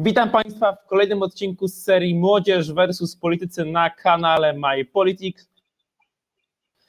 [0.00, 4.84] Witam Państwa w kolejnym odcinku z serii Młodzież versus Politycy na kanale My.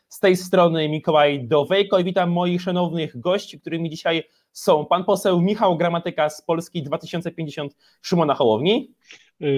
[0.09, 5.41] Z tej strony Mikołaj Dowejko i witam moich szanownych gości, którymi dzisiaj są pan poseł
[5.41, 8.95] Michał Gramatyka z Polski 2050 Szymona Hołowni.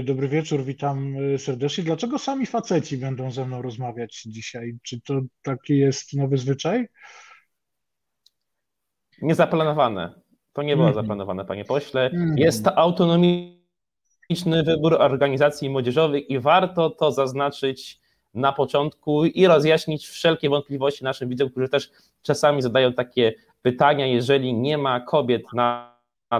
[0.03, 1.83] Dobry wieczór, witam serdecznie.
[1.83, 4.77] Dlaczego sami faceci będą ze mną rozmawiać dzisiaj?
[4.83, 6.87] Czy to taki jest nowy zwyczaj?
[9.21, 10.20] Niezaplanowane.
[10.53, 10.95] To nie było mm.
[10.95, 12.09] zaplanowane, panie pośle.
[12.09, 12.37] Mm.
[12.37, 18.01] Jest to autonomiczny wybór organizacji młodzieżowych i warto to zaznaczyć
[18.33, 21.91] na początku i rozjaśnić wszelkie wątpliwości naszym widzom, którzy też
[22.21, 25.91] czasami zadają takie pytania, jeżeli nie ma kobiet na,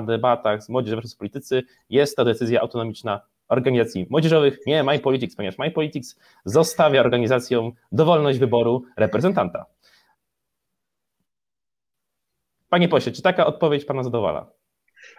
[0.05, 5.57] debatach z młodzieży versus politycy, jest to decyzja autonomiczna organizacji młodzieżowych, nie My Politics, ponieważ
[5.57, 9.65] My Politics zostawia organizacjom dowolność wyboru reprezentanta.
[12.71, 14.51] Panie pośle, czy taka odpowiedź pana zadowala?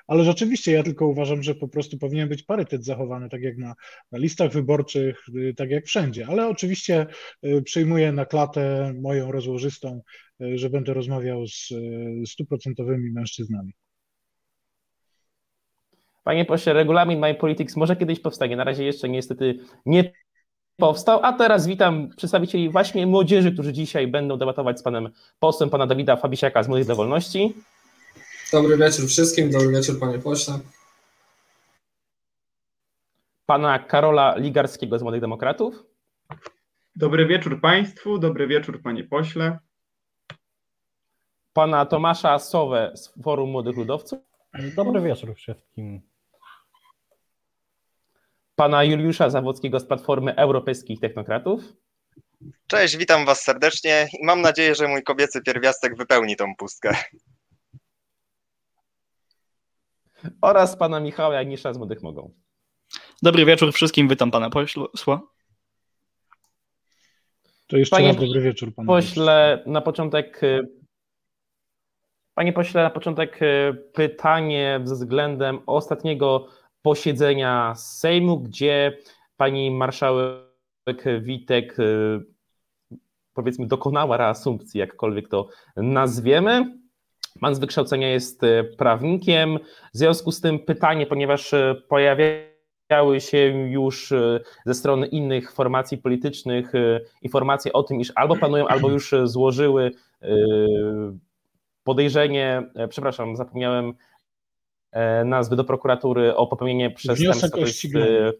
[0.06, 3.74] Ale rzeczywiście ja tylko uważam, że po prostu powinien być parytet zachowany, tak jak na,
[4.12, 6.26] na listach wyborczych, y, tak jak wszędzie.
[6.26, 7.06] Ale oczywiście
[7.44, 10.00] y, przyjmuję na klatę moją rozłożystą,
[10.42, 11.68] y, że będę rozmawiał z
[12.26, 13.72] stuprocentowymi mężczyznami.
[16.24, 18.56] Panie pośle, regulamin My Politics może kiedyś powstanie.
[18.56, 20.12] Na razie jeszcze niestety nie
[20.76, 21.20] powstał.
[21.22, 26.16] A teraz witam przedstawicieli właśnie młodzieży, którzy dzisiaj będą debatować z panem posłem, pana Dawida
[26.16, 27.54] Fabisiaka z Młodych dla Wolności.
[28.52, 30.58] Dobry wieczór wszystkim, dobry wieczór panie pośle.
[33.46, 35.84] Pana Karola Ligarskiego z Młodych Demokratów.
[36.96, 39.58] Dobry wieczór państwu, dobry wieczór panie pośle.
[41.52, 44.18] Pana Tomasza Sowę z Forum Młodych Ludowców.
[44.76, 46.00] Dobry wieczór wszystkim
[48.56, 51.60] pana Juliusza Zawodskiego z Platformy Europejskich Technokratów.
[52.66, 56.96] Cześć, witam was serdecznie i mam nadzieję, że mój kobiecy pierwiastek wypełni tą pustkę.
[60.40, 62.34] Oraz pana Michała Janisza z Młodych Mogą.
[63.22, 65.20] Dobry wieczór wszystkim, witam pana posła.
[67.66, 68.86] To jeszcze Panie raz dobry wieczór panu.
[68.86, 70.40] Pośle, na początek
[72.34, 73.40] Panie pośle, na początek
[73.94, 76.48] pytanie względem ostatniego
[76.82, 78.98] posiedzenia Sejmu, gdzie
[79.36, 82.20] pani marszałek Witek y,
[83.34, 86.78] powiedzmy dokonała reasumpcji, jakkolwiek to nazwiemy.
[87.40, 89.58] Pan z wykształcenia jest y, prawnikiem.
[89.94, 93.38] W związku z tym pytanie, ponieważ y, pojawiały się
[93.68, 94.12] już
[94.66, 96.72] ze strony innych formacji politycznych
[97.22, 99.90] informacje o tym, iż albo planują, albo już złożyły
[101.84, 104.11] podejrzenie, przepraszam, zapomniałem E,
[105.24, 107.48] nazwy do prokuratury o popełnienie przestępstwa.
[107.48, 108.32] Wniosek o ściganie.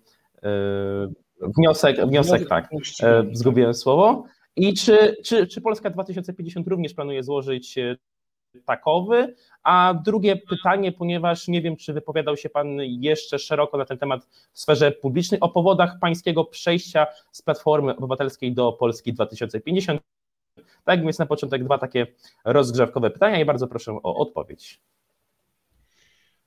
[1.40, 2.68] Wniosek, wniosek, tak,
[3.02, 4.24] e, zgubiłem słowo.
[4.56, 7.96] I czy, czy, czy Polska 2050 również planuje złożyć e,
[8.64, 9.34] takowy?
[9.62, 14.28] A drugie pytanie, ponieważ nie wiem, czy wypowiadał się Pan jeszcze szeroko na ten temat
[14.52, 20.00] w sferze publicznej, o powodach pańskiego przejścia z Platformy Obywatelskiej do Polski 2050.
[20.84, 22.06] Tak więc na początek dwa takie
[22.44, 24.80] rozgrzewkowe pytania i bardzo proszę o odpowiedź.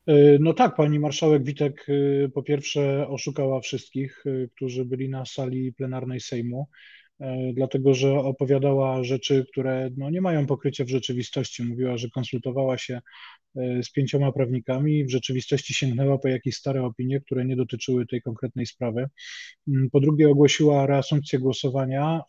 [0.08, 5.26] E, no tak, pani marszałek Witek e, po pierwsze oszukała wszystkich, e, którzy byli na
[5.26, 6.68] sali plenarnej Sejmu,
[7.54, 11.64] dlatego że opowiadała rzeczy, które no, nie mają pokrycia w rzeczywistości.
[11.64, 13.00] Mówiła, że konsultowała się
[13.56, 18.66] z pięcioma prawnikami w rzeczywistości sięgnęła po jakieś stare opinie, które nie dotyczyły tej konkretnej
[18.66, 19.08] sprawy.
[19.68, 22.22] Mm, po drugie, ogłosiła reasumpcję głosowania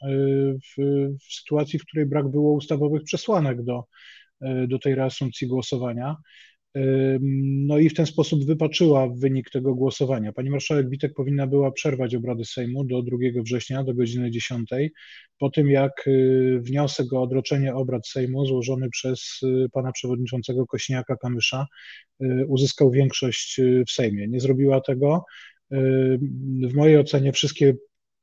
[0.63, 0.83] w,
[1.29, 3.85] w sytuacji, w której brak było ustawowych przesłanek do,
[4.69, 6.17] do tej reasumpcji głosowania.
[7.21, 10.33] No i w ten sposób wypaczyła wynik tego głosowania.
[10.33, 14.71] Pani marszałek Witek powinna była przerwać obrady Sejmu do 2 września do godziny 10,
[15.39, 21.65] po tym jak y, wniosek o odroczenie obrad Sejmu złożony przez y, pana przewodniczącego Kośniaka-Kamysza
[22.23, 24.29] y, uzyskał większość w Sejmie.
[24.29, 25.25] Nie zrobiła tego.
[26.69, 27.75] W mojej ocenie wszystkie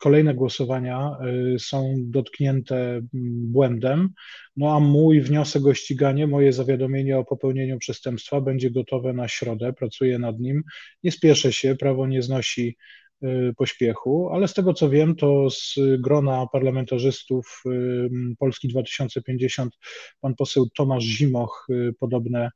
[0.04, 1.18] kolejne głosowania
[1.56, 3.08] y, są dotknięte mm,
[3.52, 4.10] błędem,
[4.58, 9.74] no a mój wniosek o ściganie, moje zawiadomienie o popełnieniu przestępstwa będzie gotowe na środę,
[9.74, 10.64] pracuję nad nim,
[11.04, 12.78] nie spieszę się, prawo nie znosi
[13.24, 18.10] y, pośpiechu, ale z tego co wiem, to z grona parlamentarzystów y,
[18.40, 19.74] Polski 2050
[20.22, 21.68] pan poseł Tomasz Zimoch
[22.00, 22.50] podobne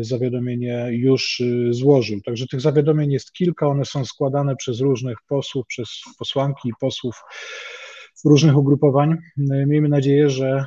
[0.00, 2.20] zawiadomienie już e, złożył.
[2.20, 5.88] Także tych zawiadomień jest kilka, one są składane przez różnych posłów, przez
[6.18, 7.22] posłanki i posłów
[8.24, 9.10] różnych ugrupowań.
[9.12, 10.64] E, miejmy nadzieję, że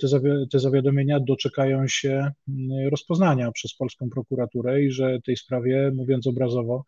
[0.00, 2.30] te, zawi te zawiadomienia doczekają się
[2.90, 6.84] rozpoznania przez polską prokuraturę i że tej sprawie, mówiąc obrazowo,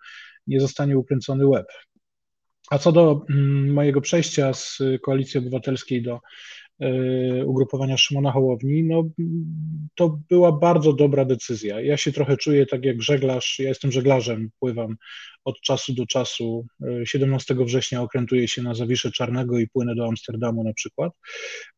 [0.46, 1.66] nie zostanie ukręcony łeb.
[2.70, 3.24] A co do
[3.66, 6.20] mojego przejścia z Koalicji Obywatelskiej do
[7.44, 9.04] ugrupowania Szymona Hołowni, no
[9.94, 11.80] to była bardzo dobra decyzja.
[11.80, 14.96] Ja się trochę czuję tak jak żeglarz, ja jestem żeglarzem, pływam
[15.44, 16.66] od czasu do czasu.
[17.04, 21.12] 17 września okrętuję się na Zawisze Czarnego i płynę do Amsterdamu na przykład.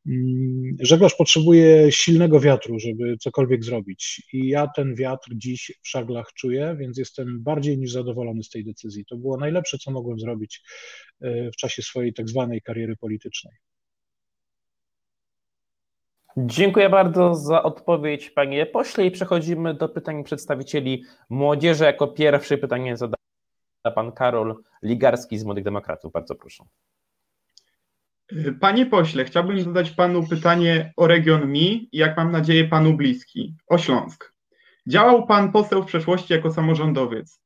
[0.06, 6.32] Mm, żeglarz potrzebuje silnego wiatru, żeby cokolwiek zrobić i ja ten wiatr dziś w szaglach
[6.32, 9.04] czuję, więc jestem bardziej niż zadowolony z tej decyzji.
[9.08, 10.62] To było najlepsze, co mogłem zrobić
[11.22, 13.54] w czasie swojej tak zwanej kariery politycznej.
[16.46, 21.85] Dziękuję bardzo za odpowiedź, panie pośle, i przechodzimy do pytań przedstawicieli młodzieży.
[21.85, 23.17] Jako pierwsze pytanie zada
[23.94, 26.12] pan Karol Ligarski z Młodych Demokratów.
[26.12, 26.64] Bardzo proszę.
[28.61, 33.79] Panie pośle, chciałbym zadać panu pytanie o region mi, jak mam nadzieję panu bliski, o
[33.79, 34.34] Śląsk.
[34.87, 37.41] Działał pan poseł w przeszłości jako samorządowiec.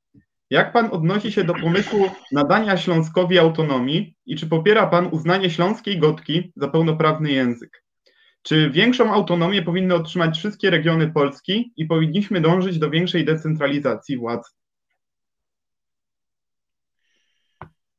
[0.50, 5.99] Jak pan odnosi się do pomysłu nadania Śląskowi autonomii i czy popiera pan uznanie śląskiej
[5.99, 7.83] gotki za pełnoprawny język?
[8.43, 14.50] Czy większą autonomię powinny otrzymać wszystkie regiony Polski i powinniśmy dążyć do większej decentralizacji władzy?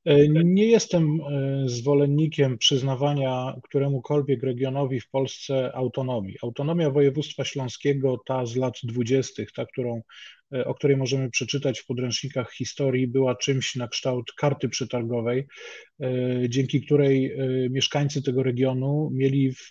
[0.06, 6.36] E, nie jestem e, zwolennikiem przyznawania któremukolwiek regionowi w Polsce autonomii.
[6.44, 10.02] Autonomia województwa śląskiego, ta z lat dwudziestych, ta, którą
[10.66, 15.48] o której możemy przeczytać w podręcznikach historii, była czymś na kształt karty przetargowej,
[16.02, 16.10] e,
[16.50, 19.70] dzięki której e, mieszkańcy tego regionu mieli w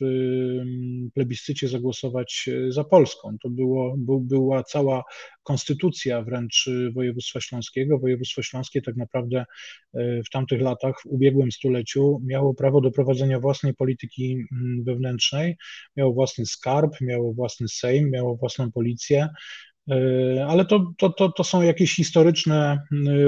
[1.15, 3.37] plebiscycie zagłosować za Polską.
[3.43, 5.03] To było, była cała
[5.43, 7.99] konstytucja wręcz województwa śląskiego.
[7.99, 9.45] Województwo śląskie tak naprawdę
[9.95, 14.45] w tamtych latach, w ubiegłym stuleciu, miało prawo do prowadzenia własnej polityki
[14.87, 15.57] wewnętrznej,
[15.97, 19.29] miało własny skarb, miało własny sejm, miało własną policję,
[19.72, 19.72] E,
[20.49, 22.79] ale to, to, to, to są jakieś historyczne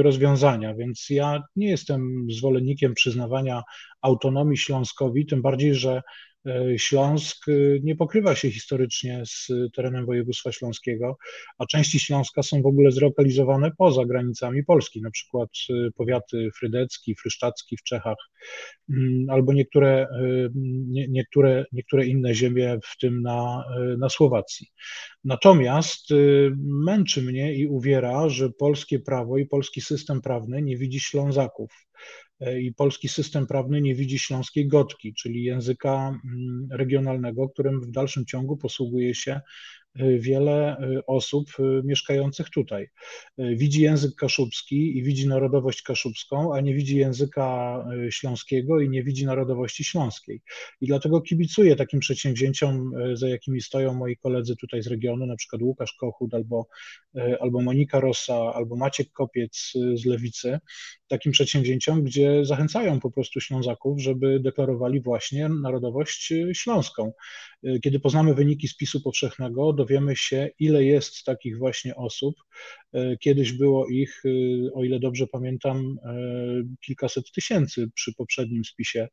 [0.02, 3.62] rozwiązania, więc ja nie jestem zwolennikiem przyznawania
[4.02, 6.33] autonomii Śląskowi, tym bardziej, że E,
[6.76, 7.52] Śląsk e,
[7.82, 11.17] nie pokrywa się historycznie z terenem województwa śląskiego,
[11.58, 17.14] a części Śląska są w ogóle zlokalizowane poza granicami Polski, na przykład e, powiaty frydecki,
[17.14, 18.17] frysztacki w Czechach,
[18.91, 20.06] mm, albo niektóre,
[20.87, 23.64] nie, niektóre, niektóre inne ziemie, w tym na,
[23.99, 24.67] na Słowacji.
[25.25, 26.08] Natomiast
[26.56, 31.94] męczy mnie i uwiera, że polskie prawo i polski system prawny nie widzi Ślązaków E,
[32.40, 38.26] i polski system prawny nie widzi śląskiej gotki, czyli języka mm, regionalnego, którym w dalszym
[38.26, 39.40] ciągu posługuje się
[39.96, 42.88] wiele y, osób y, mieszkających tutaj.
[43.38, 49.26] Widzi język kaszubski i widzi narodowość kaszubską, a nie widzi języka śląskiego i nie widzi
[49.26, 50.42] narodowości śląskiej.
[50.80, 55.62] I dlatego kibicuję takim przedsięwzięciom, za jakimi stoją moi koledzy tutaj z regionu, na przykład
[55.62, 56.66] Łukasz Kochut albo,
[57.40, 60.59] albo Monika Rosa, albo Maciek Kopiec z Lewicy,
[61.09, 67.12] takim przedsięwzięciom, gdzie zachęcają po prostu Ślązaków, żeby deklarowali właśnie narodowość śląską.
[67.83, 72.35] Kiedy poznamy wyniki spisu powszechnego, dowiemy się, ile jest takich właśnie osób.
[72.93, 76.14] E, kiedyś było ich, e, o ile dobrze pamiętam, e,
[76.87, 79.09] kilkaset tysięcy przy poprzednim spisie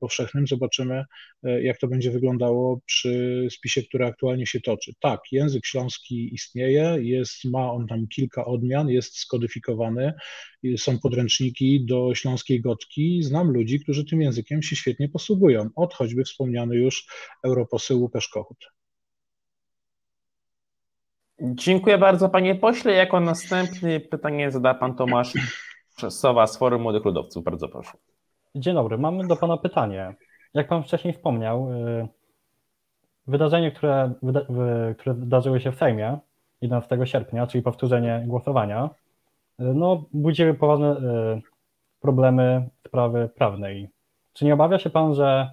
[0.00, 0.46] powszechnym.
[0.46, 1.04] Zobaczymy,
[1.42, 4.92] jak to będzie wyglądało przy spisie, który aktualnie się toczy.
[5.00, 10.12] Tak, język śląski istnieje, jest, ma on tam kilka odmian, jest skodyfikowany,
[10.76, 13.22] są podręczniki do śląskiej gotki.
[13.22, 17.06] Znam ludzi, którzy tym językiem się świetnie posługują, od choćby wspomniany już
[17.44, 18.79] europoseł Łukasz Kochut.
[21.42, 22.92] Dziękuję bardzo panie pośle.
[22.92, 25.32] Jako następny pytanie zada pan Tomasz
[26.08, 27.44] Sowa z Forum Młodych Ludowców.
[27.44, 27.92] Bardzo proszę.
[28.54, 30.14] Dzień dobry, mamy do pana pytanie.
[30.54, 32.08] Jak pan wcześniej wspomniał, y,
[33.26, 34.12] wydarzenie, które,
[34.98, 36.18] które wydarzyły się w Sejmie
[36.60, 38.90] 11 sierpnia, czyli powtórzenie głosowania,
[39.60, 41.42] y, no, budziły poważne y,
[42.00, 43.88] problemy sprawy prawnej.
[44.32, 45.50] Czy nie obawia się pan, że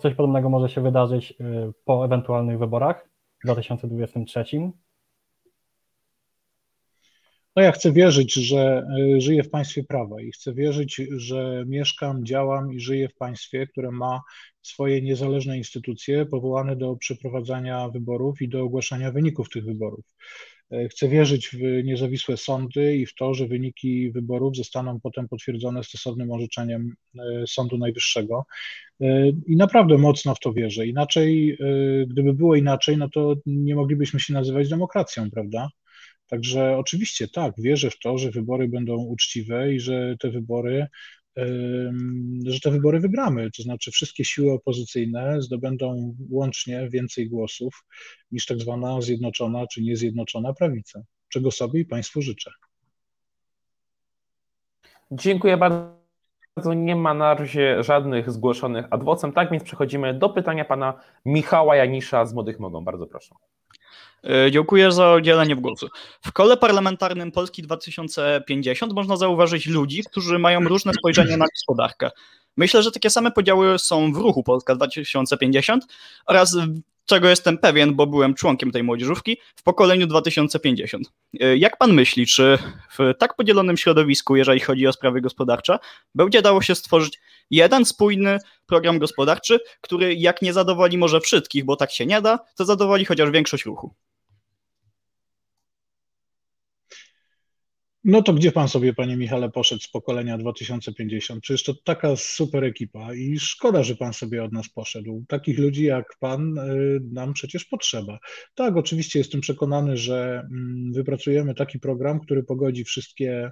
[0.00, 1.34] coś podobnego może się wydarzyć
[1.84, 3.11] po ewentualnych wyborach
[3.44, 4.72] 2023?
[7.56, 12.24] No ja chcę wierzyć, że e, żyję w państwie prawa i chcę wierzyć, że mieszkam,
[12.24, 14.20] działam i żyję w państwie, które ma
[14.62, 20.04] swoje niezależne instytucje powołane do przeprowadzania wyborów i do ogłaszania wyników tych wyborów.
[20.72, 25.84] E, chcę wierzyć w niezawisłe sądy i w to, że wyniki wyborów zostaną potem potwierdzone
[25.84, 28.44] stosownym orzeczeniem e, Sądu Najwyższego.
[29.46, 30.86] I naprawdę mocno w to wierzę.
[30.86, 31.58] Inaczej,
[32.06, 35.68] gdyby było inaczej, no to nie moglibyśmy się nazywać demokracją, prawda?
[36.26, 40.86] Także oczywiście tak, wierzę w to, że wybory będą uczciwe i że te wybory
[42.46, 47.84] że te wybory wygramy, to znaczy wszystkie siły opozycyjne zdobędą łącznie więcej głosów
[48.30, 52.50] niż tak zwana zjednoczona czy niezjednoczona prawica, czego sobie i Państwu życzę.
[55.10, 56.01] Dziękuję bardzo
[56.76, 60.94] nie ma na razie żadnych zgłoszonych adwocem, tak więc przechodzimy do pytania pana
[61.24, 62.84] Michała Janisza z Młodych Mogą.
[62.84, 63.34] Bardzo proszę.
[64.24, 65.88] E, dziękuję za udzielenie głosu.
[66.20, 72.10] W kole parlamentarnym Polski 2050 można zauważyć ludzi, którzy mają różne spojrzenia na gospodarkę.
[72.56, 75.84] Myślę, że takie same podziały są w ruchu Polska 2050
[76.26, 76.56] oraz
[77.06, 81.12] czego jestem pewien, bo byłem członkiem tej młodzieżówki, w pokoleniu 2050.
[81.40, 82.58] E, jak pan myśli, czy
[82.98, 85.78] w tak podzielonym środowisku, jeżeli chodzi o sprawy gospodarcze,
[86.14, 91.76] będzie dało się stworzyć jeden spójny program gospodarczy, który jak nie zadowoli może wszystkich, bo
[91.76, 93.94] tak się nie da, to zadowoli chociaż większość ruchu?
[98.04, 101.42] No to gdzie pan sobie, panie Michale, poszedł z pokolenia 2050?
[101.42, 105.24] Przecież to taka super ekipa i szkoda, że pan sobie od nas poszedł.
[105.28, 108.18] Takich ludzi jak pan y, nam przecież potrzeba.
[108.54, 113.50] Tak, oczywiście jestem przekonany, że mm, wypracujemy taki program, który pogodzi wszystkie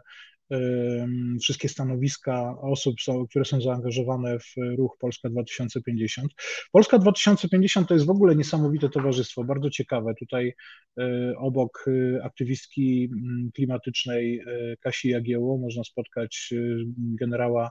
[1.42, 2.96] wszystkie stanowiska osób,
[3.30, 6.32] które są zaangażowane w ruch Polska 2050.
[6.72, 10.14] Polska 2050 to jest w ogóle niesamowite towarzystwo, bardzo ciekawe.
[10.18, 10.54] Tutaj
[10.98, 13.10] e, obok e, aktywistki
[13.54, 16.54] klimatycznej e, Kasi Jagiełło można spotkać
[16.96, 17.70] generała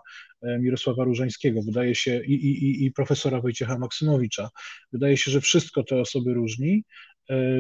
[0.60, 4.50] Mirosława Różańskiego, wydaje się, i, i, i profesora Wojciecha Maksymowicza.
[4.94, 6.84] Wydaje się, że wszystko te osoby różni,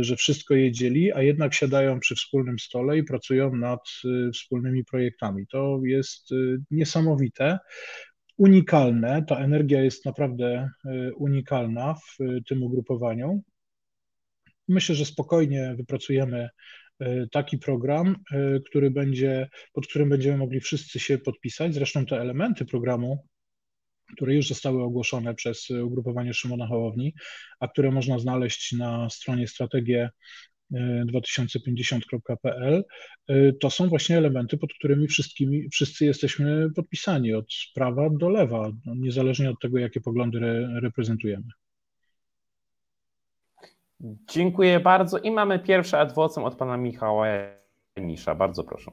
[0.02, 4.86] że wszystko je dzieli, a jednak siadają przy wspólnym stole i pracują nad e, wspólnymi
[4.86, 5.48] projektami.
[5.48, 6.36] To jest e,
[6.72, 7.60] niesamowite,
[8.38, 9.26] unikalne.
[9.28, 10.70] Ta energia jest naprawdę
[11.16, 13.44] unikalna w tym ugrupowaniu.
[14.68, 16.50] Myślę, że spokojnie wypracujemy
[17.32, 18.16] taki program,
[18.66, 21.74] który będzie, pod którym będziemy mogli wszyscy się podpisać.
[21.74, 23.28] Zresztą te elementy programu
[24.16, 27.13] które już zostały ogłoszone przez ugrupowanie Szymona Hołowni,
[27.60, 30.10] a które można znaleźć na stronie strategie
[30.72, 32.84] 2050.pl,
[33.28, 38.72] e, to są właśnie elementy, pod którymi wszystkimi, wszyscy jesteśmy podpisani, od prawa do lewa,
[38.86, 41.48] no, niezależnie od tego, jakie poglądy re, reprezentujemy.
[44.30, 47.28] Dziękuję bardzo i mamy pierwszy adwocem od pana Michała
[47.96, 48.36] Janisza.
[48.36, 48.92] Bardzo proszę.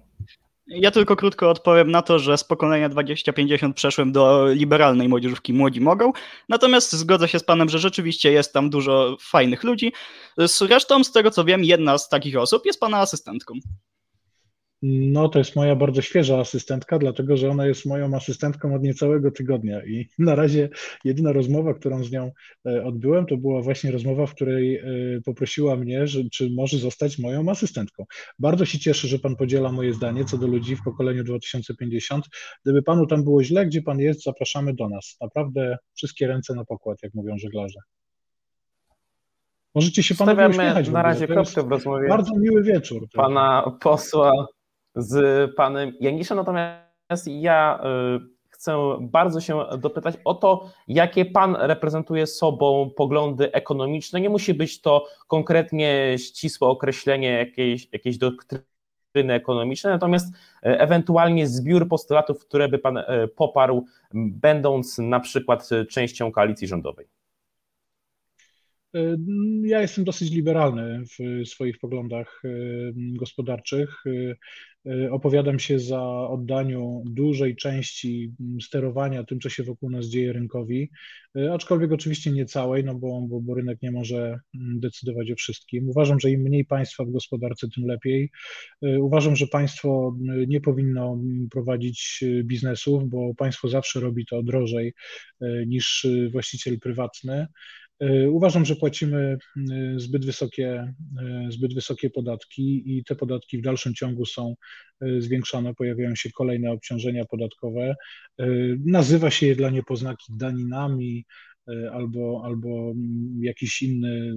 [0.68, 5.80] Ja tylko krótko odpowiem na to, że z pokolenia 2050 przeszłem do liberalnej młodzieżówki Młodzi
[5.80, 6.12] Mogą,
[6.48, 9.92] natomiast zgodzę się z panem, że rzeczywiście jest tam dużo fajnych ludzi.
[10.38, 13.54] Zresztą, z tego co wiem, jedna z takich osób jest pana asystentką.
[14.82, 19.30] No, to jest moja bardzo świeża asystentka, dlatego że ona jest moją asystentką od niecałego
[19.30, 20.68] tygodnia i na razie
[21.04, 22.30] jedyna rozmowa, którą z nią
[22.66, 24.84] e, odbyłem, to była właśnie rozmowa, w której e,
[25.24, 28.04] poprosiła mnie, że, czy może zostać moją asystentką.
[28.38, 32.24] Bardzo się cieszę, że Pan podziela moje zdanie co do ludzi w pokoleniu 2050.
[32.64, 35.16] Gdyby Panu tam było źle, gdzie Pan jest, zapraszamy do nas.
[35.20, 37.80] Naprawdę wszystkie ręce na pokład, jak mówią żeglarze.
[39.74, 40.88] Możecie się panowie uśmiechać.
[40.88, 42.08] na razie kropkę w rozmowie.
[42.08, 43.06] Bardzo miły wieczór.
[43.14, 44.46] Pana posła
[44.96, 47.80] z panem Janiszem, natomiast ja
[48.16, 54.20] y, chcę bardzo się dopytać o to, jakie pan reprezentuje sobą poglądy ekonomiczne.
[54.20, 58.64] Nie musi być to konkretnie ścisłe określenie jakiejś, jakiejś doktryny
[59.14, 63.04] ekonomicznej, natomiast y, ewentualnie zbiór postulatów, które by pan y,
[63.36, 63.84] poparł,
[64.14, 67.15] będąc na przykład częścią koalicji rządowej.
[69.62, 72.42] Ja jestem dosyć liberalny w swoich poglądach
[72.94, 74.04] gospodarczych.
[74.86, 80.90] E, opowiadam się za oddaniu dużej części sterowania tym, co się wokół nas dzieje rynkowi,
[81.36, 85.88] e, aczkolwiek oczywiście nie całej, no bo, bo, bo rynek nie może decydować o wszystkim.
[85.88, 88.30] Uważam, że im mniej państwa w gospodarce, tym lepiej.
[88.82, 90.16] E, uważam, że państwo
[90.48, 91.18] nie powinno
[91.50, 94.92] prowadzić biznesów, bo państwo zawsze robi to drożej
[95.66, 97.46] niż właściciel prywatny.
[98.00, 103.62] E, uważam, że płacimy e, zbyt wysokie, e, zbyt wysokie podatki i te podatki w
[103.62, 104.54] dalszym ciągu są
[105.18, 107.94] zwiększane, pojawiają się kolejne obciążenia podatkowe.
[108.84, 111.24] Nazywa się je dla niepoznaki daninami
[111.92, 112.92] albo, albo
[113.40, 114.34] w jakiś inny,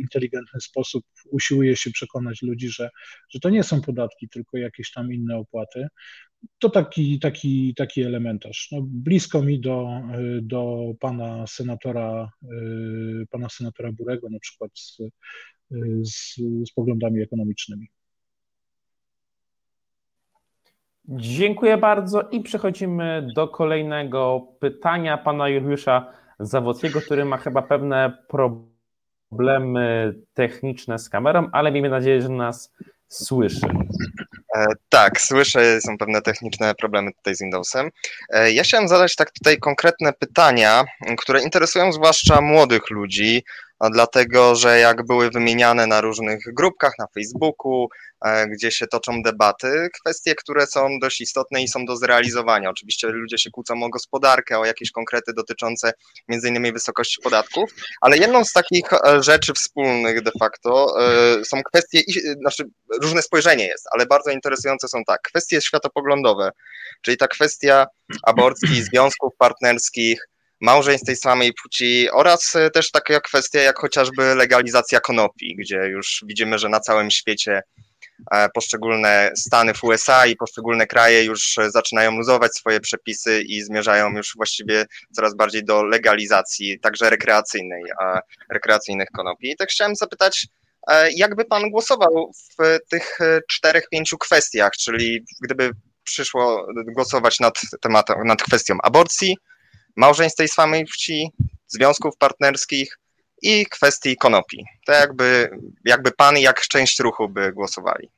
[0.00, 2.90] inteligentny sposób usiłuje się przekonać ludzi, że,
[3.30, 5.86] że to nie są podatki, tylko jakieś tam inne opłaty
[6.58, 8.68] to taki, taki, taki elementarz.
[8.72, 10.00] No, blisko mi do,
[10.42, 12.30] do pana senatora,
[13.30, 14.98] pana senatora Burego, na przykład z,
[16.02, 16.36] z,
[16.68, 17.88] z poglądami ekonomicznymi.
[21.08, 30.14] Dziękuję bardzo i przechodzimy do kolejnego pytania pana Juliusza Zawodskiego, który ma chyba pewne problemy
[30.34, 32.72] techniczne z kamerą, ale miejmy nadzieję, że nas
[33.08, 33.66] słyszy.
[34.56, 37.90] E, tak, słyszę, są pewne techniczne problemy tutaj z Windowsem.
[38.28, 40.84] E, ja chciałem zadać tak tutaj konkretne pytania,
[41.18, 43.44] które interesują zwłaszcza młodych ludzi,
[43.90, 47.88] dlatego że jak były wymieniane na różnych grupkach, na Facebooku,
[48.24, 52.70] e, gdzie się toczą debaty, kwestie, które są dość istotne i są do zrealizowania.
[52.70, 55.92] Oczywiście ludzie się kłócą o gospodarkę, o jakieś konkrety dotyczące
[56.28, 57.70] między innymi wysokości podatków,
[58.00, 62.00] ale jedną z takich e, rzeczy wspólnych de facto e, są kwestie,
[62.40, 62.64] znaczy
[63.02, 66.50] różne spojrzenie jest, ale bardzo interesujące są tak, kwestie światopoglądowe,
[67.02, 67.86] czyli ta kwestia
[68.22, 70.31] aborcji, związków partnerskich,
[70.62, 76.24] małżeństw tej samej płci oraz e, też taka kwestia jak chociażby legalizacja konopi, gdzie już
[76.26, 77.62] widzimy, że na całym świecie
[78.30, 84.16] e, poszczególne stany w USA i poszczególne kraje już zaczynają luzować swoje przepisy i zmierzają
[84.16, 87.82] już właściwie coraz bardziej do legalizacji, także rekreacyjnej,
[88.50, 89.50] rekreacyjnych konopi.
[89.50, 90.46] I tak chciałem zapytać,
[90.88, 93.18] e, jakby pan głosował w tych
[93.50, 95.70] czterech, pięciu kwestiach, czyli gdyby
[96.04, 99.36] przyszło głosować nad tematem, nad kwestią aborcji,
[99.96, 101.30] małżeństw tej samej płci,
[101.66, 102.98] związków partnerskich
[103.42, 104.64] i kwestii konopi.
[104.86, 105.50] To jakby,
[105.84, 108.10] jakby pan jak część ruchu by głosowali.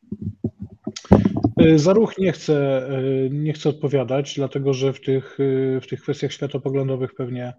[1.64, 5.86] E, za ruch nie chcę, e, nie chcę odpowiadać, dlatego że w tych, e, w
[5.86, 7.52] tych kwestiach światopoglądowych pewnie,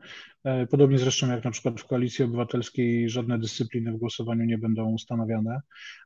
[0.70, 5.60] podobnie zresztą jak na przykład w Koalicji Obywatelskiej, żadne dyscypliny w głosowaniu nie będą ustanawiane.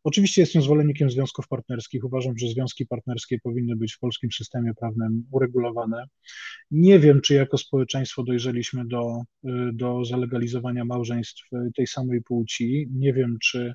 [0.03, 2.05] Oczywiście jestem zwolennikiem związków partnerskich.
[2.05, 6.03] Uważam, że związki partnerskie powinny być w polskim systemie prawnym uregulowane.
[6.71, 9.21] Nie wiem, czy jako społeczeństwo dojrzeliśmy do,
[9.73, 11.41] do zalegalizowania małżeństw
[11.75, 12.87] tej samej płci.
[12.91, 13.73] Nie wiem, czy E,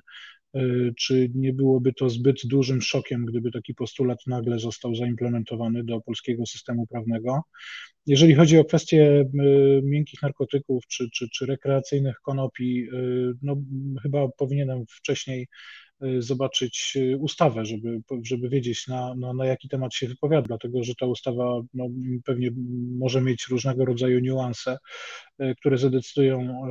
[0.97, 6.45] czy nie byłoby to zbyt dużym szokiem, gdyby taki postulat nagle został zaimplementowany do polskiego
[6.45, 7.41] systemu prawnego?
[8.07, 9.25] Jeżeli chodzi o kwestie e,
[9.83, 12.97] miękkich narkotyków czy, czy, czy rekreacyjnych konopi, e,
[13.41, 13.55] no,
[14.03, 15.47] chyba powinienem wcześniej
[16.19, 20.93] zobaczyć y, ustawę, żeby, żeby wiedzieć na, na, na jaki temat się wypowiada, dlatego że
[20.99, 21.87] ta ustawa no,
[22.25, 22.49] pewnie
[22.99, 24.77] może mieć różnego rodzaju niuanse,
[25.41, 26.61] y, które zadecydują,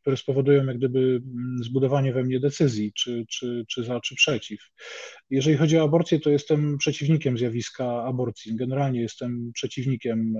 [0.00, 4.60] które spowodują jak gdyby mm, zbudowanie we mnie decyzji, czy, czy, czy za, czy przeciw.
[5.30, 8.56] Jeżeli chodzi o aborcję, to jestem przeciwnikiem zjawiska aborcji.
[8.56, 10.34] Generalnie jestem przeciwnikiem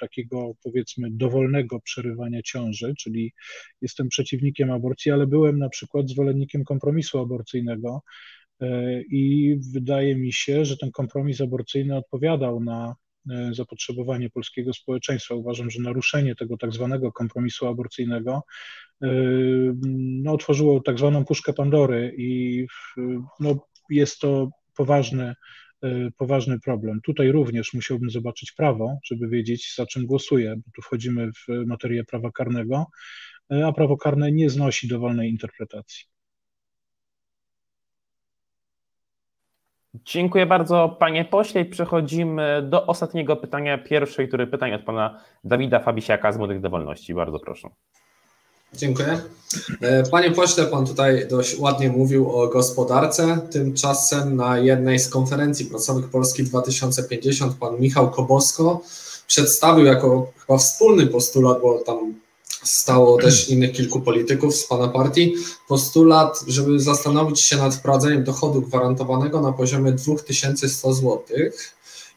[0.00, 3.32] takiego powiedzmy dowolnego przerywania ciąży, czyli
[3.80, 8.02] jestem przeciwnikiem aborcji, ale byłem na przykład zwolennikiem kompromisu aborcyjnego
[8.60, 12.94] e, i wydaje mi się, że ten kompromis aborcyjny odpowiadał na
[13.30, 15.34] e, zapotrzebowanie polskiego społeczeństwa.
[15.34, 18.42] Uważam, że naruszenie tego tak zwanego kompromisu aborcyjnego
[19.02, 19.08] e,
[20.22, 22.66] no, otworzyło tak zwaną puszkę Pandory i
[23.40, 25.34] no, jest to poważny
[26.16, 27.00] poważny problem.
[27.00, 32.04] Tutaj również musiałbym zobaczyć prawo, żeby wiedzieć, za czym głosuję, bo tu wchodzimy w materię
[32.04, 32.86] prawa karnego,
[33.52, 36.04] e, a prawo karne nie znosi dowolnej interpretacji.
[40.04, 41.64] Dziękuję bardzo, panie pośle.
[41.64, 47.14] Przechodzimy do ostatniego pytania, pierwszej, który pytanie od pana Dawida Fabisiaka z Młodych Dowolności.
[47.14, 47.68] Bardzo proszę.
[48.76, 49.20] Dziękuję.
[49.80, 53.38] E, panie pośle, pan tutaj dość ładnie mówił o gospodarce.
[53.50, 58.80] Tymczasem na jednej z konferencji prasowych Polski 2050 pan Michał Kobosko
[59.26, 62.14] przedstawił jako chyba wspólny postulat, bo tam
[62.64, 65.34] stało też innych kilku polityków z pana partii,
[65.68, 71.22] postulat, żeby zastanowić się nad wprowadzeniem dochodu gwarantowanego na poziomie 2100 zł.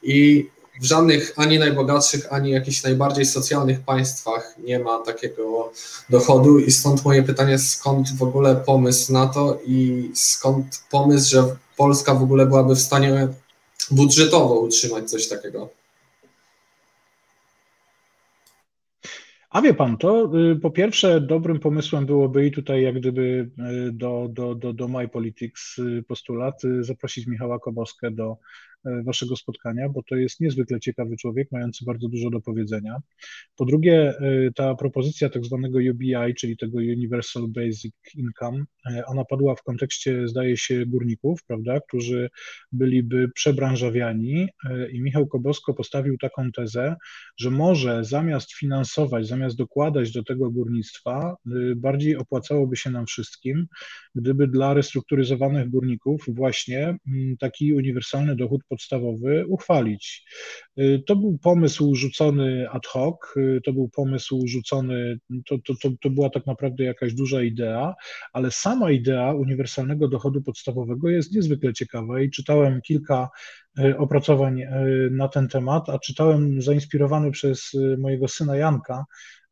[0.03, 5.71] I w żadnych ani najbogatszych, ani jakichś najbardziej socjalnych państwach nie ma takiego
[6.09, 11.43] dochodu i stąd moje pytanie, skąd w ogóle pomysł na to i skąd pomysł, że
[11.77, 13.27] Polska w ogóle byłaby w stanie
[13.91, 15.69] budżetowo utrzymać coś takiego?
[19.49, 23.49] A wie pan, to y, po pierwsze dobrym pomysłem byłoby i tutaj jak gdyby
[23.87, 28.37] y, do, do, do, do My Politics y, postulat zaprosić Michała Koboskę do
[29.05, 32.97] waszego spotkania, bo to jest niezwykle ciekawy człowiek, mający bardzo dużo do powiedzenia.
[33.55, 39.25] Po drugie, e, ta propozycja tak zwanego UBI, czyli tego Universal Basic Income, e, ona
[39.25, 42.29] padła w kontekście, zdaje się, górników, prawda, którzy
[42.71, 44.47] byliby przebranżawiani
[44.91, 46.95] i Michał Kobosko postawił taką tezę,
[47.37, 51.35] że może zamiast finansować, zamiast dokładać do tego górnictwa,
[51.75, 53.67] bardziej opłacałoby się nam wszystkim,
[54.15, 56.97] gdyby dla restrukturyzowanych górników właśnie
[57.39, 60.25] taki uniwersalny dochód podstawowy uchwalić.
[60.79, 65.89] Y, to był pomysł rzucony ad hoc, y, to był pomysł rzucony, to, to, to,
[66.01, 67.95] to była tak naprawdę jakaś duża idea,
[68.33, 73.29] ale sama idea uniwersalnego dochodu podstawowego jest niezwykle ciekawa i czytałem kilka
[73.79, 74.61] y, opracowań
[75.11, 79.05] na ten temat, a czytałem zainspirowany przez mojego syna Janka,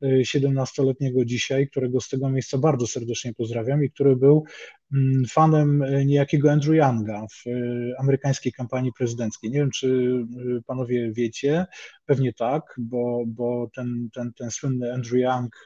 [0.04, 4.44] 17-letniego dzisiaj, którego z tego miejsca bardzo serdecznie pozdrawiam i który był
[5.30, 7.50] fanem niejakiego Andrew Younga w
[8.00, 9.52] amerykańskiej kampanii prezydenckiej.
[9.52, 10.13] Nie wiem, czy
[10.65, 11.65] panowie wiecie,
[12.06, 15.65] pewnie tak, bo, bo ten, ten, ten słynny Andrew Young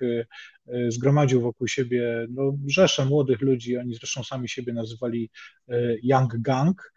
[0.89, 5.29] zgromadził wokół siebie no, rzeszę młodych ludzi, oni zresztą sami siebie nazywali
[6.03, 6.93] Young Gang.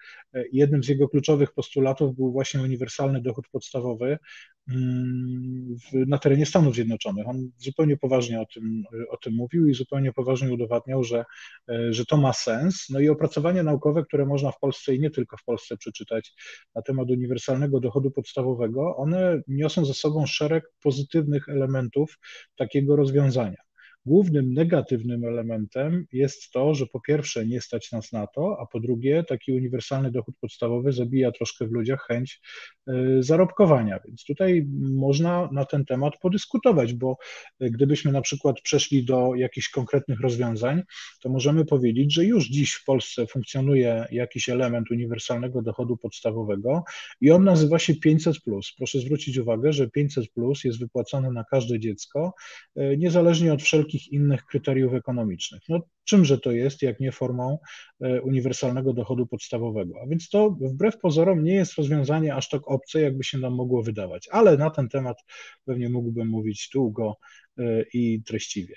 [0.52, 6.74] Jednym z jego kluczowych postulatów był właśnie uniwersalny dochód podstawowy, Mm, w, na terenie Stanów
[6.74, 7.28] Zjednoczonych.
[7.28, 11.24] On zupełnie poważnie o tym, o tym mówił i zupełnie poważnie udowadniał, że,
[11.68, 12.86] e, że to ma sens.
[12.90, 16.32] No i opracowania naukowe, które można w Polsce i nie tylko w Polsce przeczytać
[16.74, 22.18] na temat uniwersalnego dochodu podstawowego, one niosą ze sobą szereg pozytywnych elementów
[22.56, 23.64] takiego rozwiązania.
[24.06, 28.80] Głównym negatywnym elementem jest to, że po pierwsze nie stać nas na to, a po
[28.80, 32.40] drugie taki uniwersalny dochód podstawowy zabija troszkę w ludziach chęć
[32.88, 34.00] y, zarobkowania.
[34.06, 37.16] Więc tutaj można na ten temat podyskutować, bo
[37.60, 40.82] gdybyśmy na przykład przeszli do jakichś konkretnych rozwiązań,
[41.22, 46.84] to możemy powiedzieć, że już dziś w Polsce funkcjonuje jakiś element uniwersalnego dochodu podstawowego
[47.20, 48.36] i on nazywa się 500.
[48.76, 50.24] Proszę zwrócić uwagę, że 500
[50.64, 52.34] jest wypłacony na każde dziecko,
[52.78, 55.62] y, niezależnie od wszelkich wszelkich innych kryteriów ekonomicznych.
[55.68, 57.58] No, czymże to jest, jak nie formą
[58.00, 59.94] e, uniwersalnego dochodu podstawowego?
[60.02, 63.82] A więc to wbrew pozorom nie jest rozwiązanie aż tak obce, jakby się nam mogło
[63.82, 65.16] wydawać, ale na ten temat
[65.64, 67.16] pewnie mógłbym mówić długo
[67.58, 67.62] e,
[67.94, 68.74] i treściwie.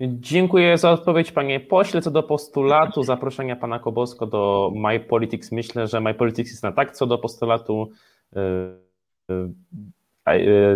[0.00, 2.02] Dziękuję za odpowiedź, panie pośle.
[2.02, 6.72] Co do postulatu zaproszenia pana Kobosko do My Politics, myślę, że My Politics jest na
[6.72, 7.90] tak co do postulatu
[8.36, 8.90] e,
[9.30, 9.52] E,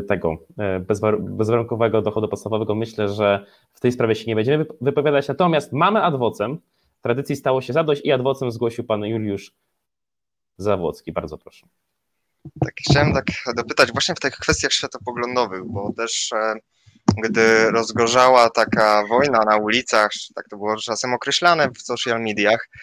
[0.09, 0.81] tego e,
[1.19, 5.29] bezwarunkowego dochodu podstawowego, myślę, że w tej sprawie się nie będziemy wypowiadać.
[5.29, 6.59] Natomiast mamy adwocem.
[7.03, 9.53] Tradycji stało się zadość i adwocem zgłosił pan Juliusz
[10.57, 11.13] Zawłocki.
[11.13, 11.67] Bardzo proszę.
[12.61, 13.25] Tak, chciałem tak
[13.57, 16.55] dopytać właśnie w tych kwestiach światopoglądowych, bo też e,
[17.23, 22.79] gdy rozgorzała taka wojna na ulicach, tak to było czasem określane w social mediach, e,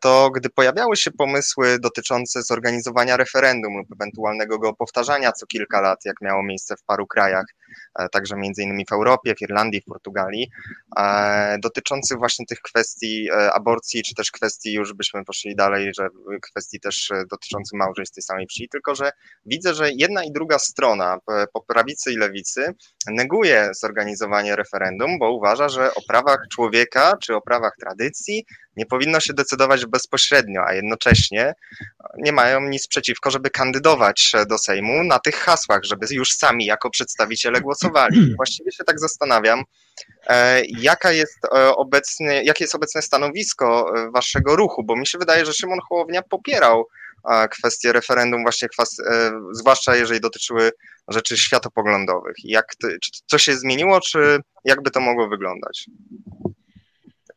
[0.00, 6.04] to gdy pojawiały się pomysły dotyczące zorganizowania referendum lub ewentualnego go powtarzania co kilka lat,
[6.04, 7.44] jak miało miejsce w paru krajach,
[7.98, 10.50] e, także między innymi w Europie, w Irlandii, w Portugalii,
[10.98, 16.08] e, dotyczących właśnie tych kwestii aborcji, czy też kwestii, już byśmy poszli dalej, że
[16.42, 19.12] kwestii też dotyczących małżeństw tej samej płci, tylko że
[19.46, 21.18] widzę, że jedna i druga strona,
[21.52, 22.74] po prawicy i lewicy,
[23.06, 28.44] neguje zorganizowanie referendum, bo uważa, że o prawach człowieka czy o prawach tradycji
[28.76, 31.54] nie powinno się decydować bezpośrednio, a jednocześnie
[32.18, 36.90] nie mają nic przeciwko, żeby kandydować do Sejmu na tych hasłach, żeby już sami jako
[36.90, 38.34] przedstawiciele głosowali.
[38.36, 39.62] Właściwie się tak zastanawiam,
[40.26, 45.18] e, jaka jest e, obecnie, jakie jest obecne stanowisko e, waszego ruchu, bo mi się
[45.18, 46.86] wydaje, że Szymon Hołownia popierał
[47.50, 48.68] kwestie referendum, właśnie
[49.52, 50.70] zwłaszcza jeżeli dotyczyły
[51.08, 52.34] rzeczy światopoglądowych.
[52.44, 55.86] Jak to, czy co się zmieniło, czy jakby to mogło wyglądać?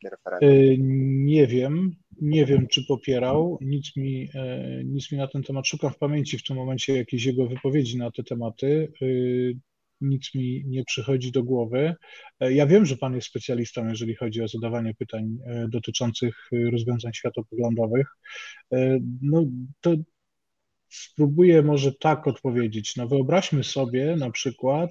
[0.09, 0.49] Referendum.
[0.49, 0.77] Y,
[1.25, 1.95] nie wiem.
[2.21, 3.57] Nie wiem, czy popierał.
[3.61, 7.25] Nic mi, e, nic mi na ten temat szukam w pamięci w tym momencie jakiejś
[7.25, 8.91] jego wypowiedzi na te tematy.
[9.01, 9.57] Y,
[10.01, 11.95] nic mi nie przychodzi do głowy.
[12.39, 17.13] E, ja wiem, że Pan jest specjalistą, jeżeli chodzi o zadawanie pytań e, dotyczących rozwiązań
[17.13, 18.07] światopoglądowych.
[19.21, 19.45] No,
[19.81, 19.95] to
[20.89, 22.95] Spróbuję może tak odpowiedzieć.
[22.95, 24.89] No wyobraźmy sobie na przykład,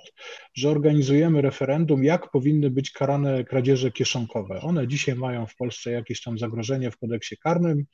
[0.54, 4.60] że organizujemy referendum, jak powinny być karane kradzieże kieszonkowe.
[4.60, 7.84] One dzisiaj mają w Polsce jakieś tam zagrożenie w kodeksie karnym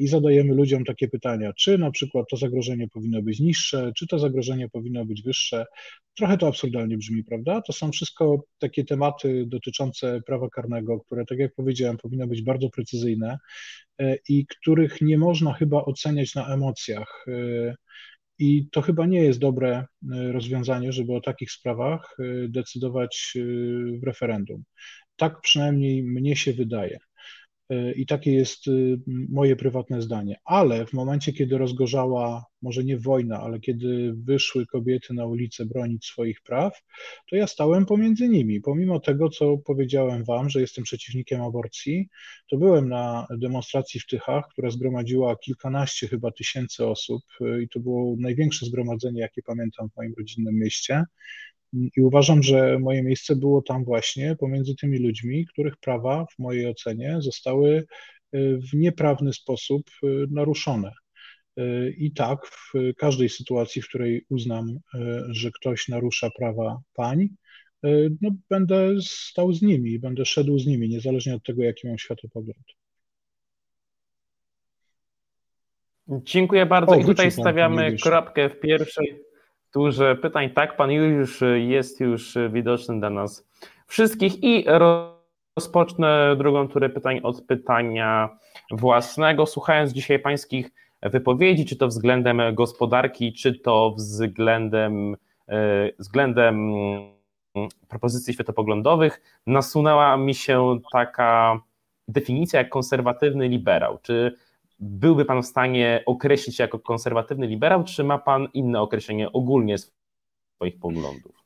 [0.00, 4.18] i zadajemy ludziom takie pytania, czy na przykład to zagrożenie powinno być niższe, czy to
[4.18, 5.64] zagrożenie powinno być wyższe.
[6.16, 7.62] Trochę to absurdalnie brzmi, prawda?
[7.62, 12.70] To są wszystko takie tematy dotyczące prawa karnego, które, tak jak powiedziałem, powinny być bardzo
[12.70, 13.38] precyzyjne
[14.00, 17.24] e, i których nie można chyba oceniać na emocjach.
[17.28, 17.74] E,
[18.38, 22.16] I to chyba nie jest dobre e, rozwiązanie, żeby o takich sprawach
[22.48, 23.32] decydować
[24.02, 24.64] w referendum.
[25.16, 26.98] Tak przynajmniej mnie się wydaje.
[27.96, 28.98] I takie jest y,
[29.28, 30.36] moje prywatne zdanie.
[30.44, 36.06] Ale w momencie, kiedy rozgorzała, może nie wojna, ale kiedy wyszły kobiety na ulicę bronić
[36.06, 36.82] swoich praw,
[37.30, 38.60] to ja stałem pomiędzy nimi.
[38.60, 42.08] Pomimo tego, co powiedziałem Wam, że jestem przeciwnikiem aborcji,
[42.50, 47.80] to byłem na demonstracji w Tychach, która zgromadziła kilkanaście chyba tysięcy osób y, i to
[47.80, 51.04] było największe zgromadzenie, jakie pamiętam w moim rodzinnym mieście.
[51.96, 56.66] I uważam, że moje miejsce było tam właśnie pomiędzy tymi ludźmi, których prawa w mojej
[56.66, 57.86] ocenie zostały
[58.34, 60.92] y, w nieprawny sposób y, naruszone.
[61.58, 64.78] Y, I tak, w każdej sytuacji, w której uznam,
[65.28, 67.28] że ktoś narusza prawa pań,
[68.20, 72.66] no, będę stał z nimi, będę szedł z nimi, niezależnie od tego, jaki mam światopogląd.
[76.08, 76.92] Dziękuję bardzo.
[76.92, 79.25] O, I tutaj stawiamy kropkę w pierwszej
[79.76, 80.50] turze pytań.
[80.50, 83.48] Tak, pan Juliusz jest już widoczny dla nas
[83.86, 84.64] wszystkich i
[85.56, 88.38] rozpocznę drugą turę pytań od pytania
[88.70, 89.46] własnego.
[89.46, 90.70] Słuchając dzisiaj pańskich
[91.02, 95.16] wypowiedzi, czy to względem gospodarki, czy to względem,
[95.48, 96.72] e, względem
[97.88, 101.60] propozycji światopoglądowych, nasunęła mi się taka
[102.08, 103.98] definicja jak konserwatywny liberał.
[104.02, 104.36] Czy
[104.78, 109.76] byłby Pan w stanie określić się jako konserwatywny liberał, czy ma Pan inne określenie ogólnie
[109.78, 111.45] swoich poglądów?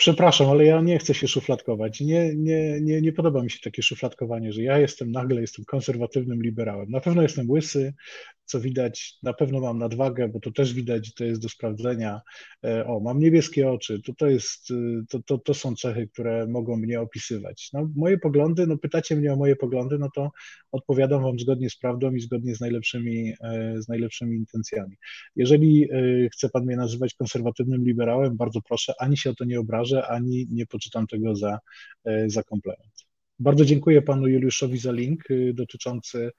[0.00, 2.00] Przepraszam, ale ja nie chcę się szufladkować.
[2.00, 6.42] Nie, nie, nie, nie podoba mi się takie szufladkowanie, że ja jestem nagle jestem konserwatywnym
[6.42, 6.90] liberałem.
[6.90, 7.94] Na pewno jestem łysy,
[8.50, 12.20] co widać, na pewno mam nadwagę, bo to też widać, to jest do sprawdzenia.
[12.64, 16.46] E, o, mam niebieskie oczy, to, to, jest, y, to, to, to są cechy, które
[16.46, 17.70] mogą mnie opisywać.
[17.72, 20.30] No, moje poglądy, no pytacie mnie o moje poglądy, no to
[20.72, 24.96] odpowiadam wam zgodnie z prawdą i zgodnie z najlepszymi, e, z najlepszymi intencjami.
[25.36, 29.60] Jeżeli e, chce pan mnie nazywać konserwatywnym liberałem, bardzo proszę, ani się o to nie
[29.60, 31.58] obrażę, ani nie poczytam tego za,
[32.26, 32.92] za komplement.
[33.38, 36.30] Bardzo dziękuję panu Juliuszowi za link y, dotyczący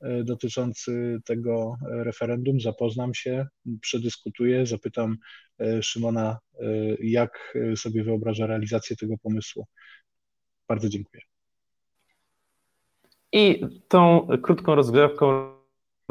[0.00, 2.60] E, dotyczący tego referendum.
[2.60, 3.46] Zapoznam się,
[3.80, 5.16] przedyskutuję, zapytam
[5.58, 6.64] e, Szymona, e,
[7.00, 9.66] jak sobie wyobraża realizację tego pomysłu.
[10.68, 11.22] Bardzo dziękuję.
[13.32, 15.59] I tą krótką rozgrywką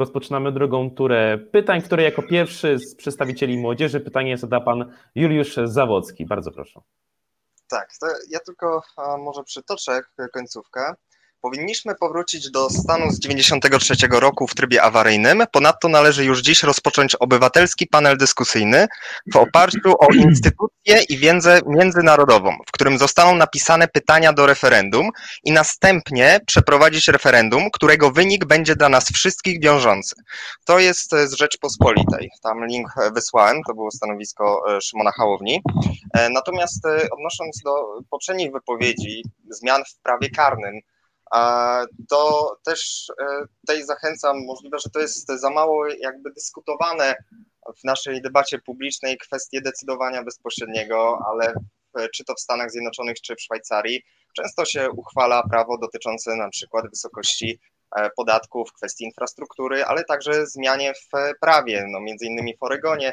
[0.00, 6.26] rozpoczynamy drugą turę pytań, które jako pierwszy z przedstawicieli młodzieży pytanie zada pan Juliusz Zawocki.
[6.26, 6.80] Bardzo proszę.
[7.68, 7.90] Tak,
[8.30, 8.82] ja tylko
[9.18, 10.00] może przytoczę
[10.32, 10.94] końcówkę.
[11.40, 15.42] Powinniśmy powrócić do stanu z 93 roku w trybie awaryjnym.
[15.52, 18.86] Ponadto należy już dziś rozpocząć obywatelski panel dyskusyjny
[19.32, 25.10] w oparciu o instytucję i wiedzę międzynarodową, w którym zostaną napisane pytania do referendum
[25.44, 30.14] i następnie przeprowadzić referendum, którego wynik będzie dla nas wszystkich wiążący.
[30.64, 32.30] To jest z Rzeczpospolitej.
[32.42, 35.62] Tam link wysłałem, to było stanowisko e, Szymona Hałowni.
[36.14, 37.72] E, natomiast e, odnosząc do
[38.10, 40.80] poprzednich wypowiedzi, zmian w prawie karnym,
[42.08, 47.14] to też e, tutaj zachęcam, możliwe, że to jest za mało jakby dyskutowane
[47.80, 51.54] w naszej debacie publicznej kwestie decydowania bezpośredniego, ale
[52.14, 54.02] czy to w Stanach Zjednoczonych, czy w Szwajcarii,
[54.36, 57.60] często się uchwala prawo dotyczące na przykład wysokości
[57.96, 63.12] e, podatków, kwestii infrastruktury, ale także zmianie w prawie, no między innymi w Oregonie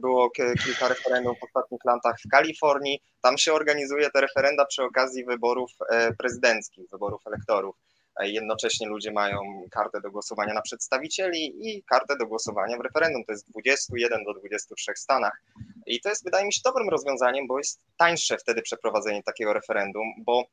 [0.00, 0.30] było
[0.64, 3.00] kilka referendum w ostatnich latach w Kalifornii.
[3.20, 7.76] Tam się organizuje te referenda przy okazji wyborów e, prezydenckich, wyborów elektorów.
[8.20, 9.40] E, jednocześnie ludzie mają
[9.70, 13.24] kartę do głosowania na przedstawicieli i kartę do głosowania w referendum.
[13.24, 15.42] To jest 21 do 23 stanach.
[15.86, 20.06] I to jest, wydaje mi się, dobrym rozwiązaniem, bo jest tańsze wtedy przeprowadzenie takiego referendum,
[20.18, 20.44] bo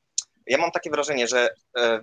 [0.47, 1.49] ja mam takie wrażenie, że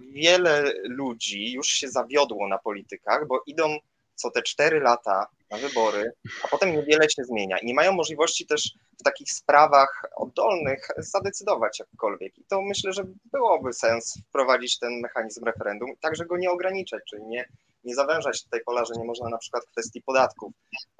[0.01, 3.79] wiele ludzi już się zawiodło na politykach, bo idą
[4.17, 6.13] co te cztery lata na wybory,
[6.45, 11.79] a potem niewiele się zmienia i nie mają możliwości też w takich sprawach oddolnych zadecydować
[11.79, 12.39] jakkolwiek.
[12.39, 17.23] I to myślę, że byłoby sens wprowadzić ten mechanizm referendum także go nie ograniczać, czyli
[17.27, 17.49] nie,
[17.85, 20.53] nie zawężać tutaj pola, że nie można na przykład kwestii podatków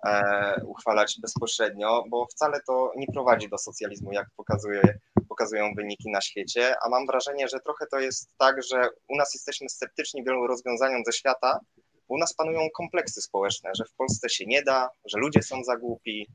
[0.07, 4.99] e, uchwalać bezpośrednio, bo wcale to nie prowadzi do socjalizmu, jak pokazuje,
[5.29, 9.35] pokazują wyniki na świecie, a mam wrażenie, że trochę to jest tak, że u nas
[9.35, 11.61] jesteśmy sceptyczni wielu rozwiązaniom ze świata,
[12.09, 15.77] u nas panują kompleksy społeczne, że w Polsce się nie da, że ludzie są za
[15.77, 16.27] głupi,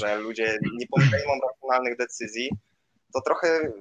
[0.00, 2.50] że ludzie nie podejmą racjonalnych decyzji,
[3.14, 3.72] to trochę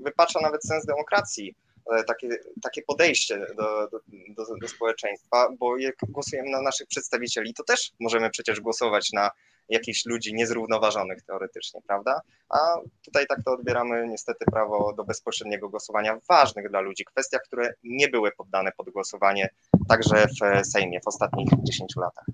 [0.00, 1.54] wypacza nawet sens demokracji,
[1.92, 2.28] e, takie,
[2.62, 7.92] takie podejście do, do, do, do społeczeństwa, bo jak głosujemy na naszych przedstawicieli, to też
[8.00, 9.30] możemy przecież głosować na
[9.68, 12.20] jakichś ludzi niezrównoważonych teoretycznie, prawda?
[12.48, 12.58] A
[13.04, 17.74] tutaj tak to odbieramy niestety prawo do bezpośredniego głosowania w ważnych dla ludzi kwestiach, które
[17.84, 19.48] nie były poddane pod głosowanie
[19.88, 22.24] także w Sejmie w ostatnich 10 latach.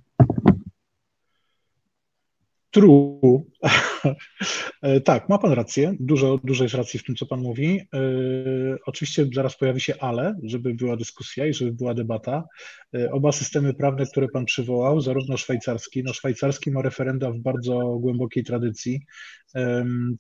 [2.71, 3.43] True.
[4.83, 5.95] E, tak, ma Pan rację.
[6.01, 7.81] Dużo, dużo jest racji w tym, co Pan mówi.
[7.95, 8.01] E,
[8.87, 12.45] oczywiście zaraz pojawi się ale, żeby była dyskusja i żeby była debata.
[12.95, 17.79] E, oba systemy prawne, które Pan przywołał, zarówno szwajcarski, no szwajcarski ma referenda w bardzo
[17.79, 19.01] głębokiej tradycji.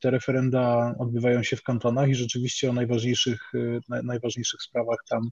[0.00, 3.52] Te referenda odbywają się w kantonach i rzeczywiście o najważniejszych,
[3.88, 5.22] najważniejszych sprawach tam,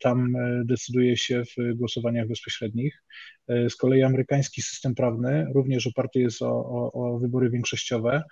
[0.00, 0.32] tam
[0.64, 3.02] decyduje się w głosowaniach bezpośrednich.
[3.48, 8.22] Z kolei amerykański system prawny również oparty jest o, o, o wybory większościowe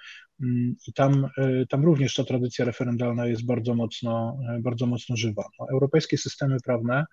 [0.88, 1.28] i tam,
[1.68, 5.44] tam również ta tradycja referendalna jest bardzo mocno, bardzo mocno żywa.
[5.60, 7.04] No, europejskie systemy prawne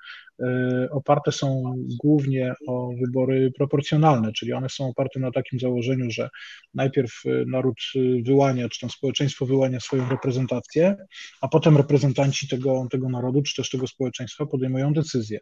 [0.92, 6.30] oparte są głównie o wybory proporcjonalne, czyli one są oparte na takim założeniu, że
[6.74, 7.12] najpierw
[7.48, 7.78] naród
[8.26, 10.96] wyłania, czy tam społeczeństwo wyłania swoją reprezentację,
[11.42, 15.40] a potem reprezentanci tego, tego narodu, czy też tego społeczeństwa podejmują decyzje.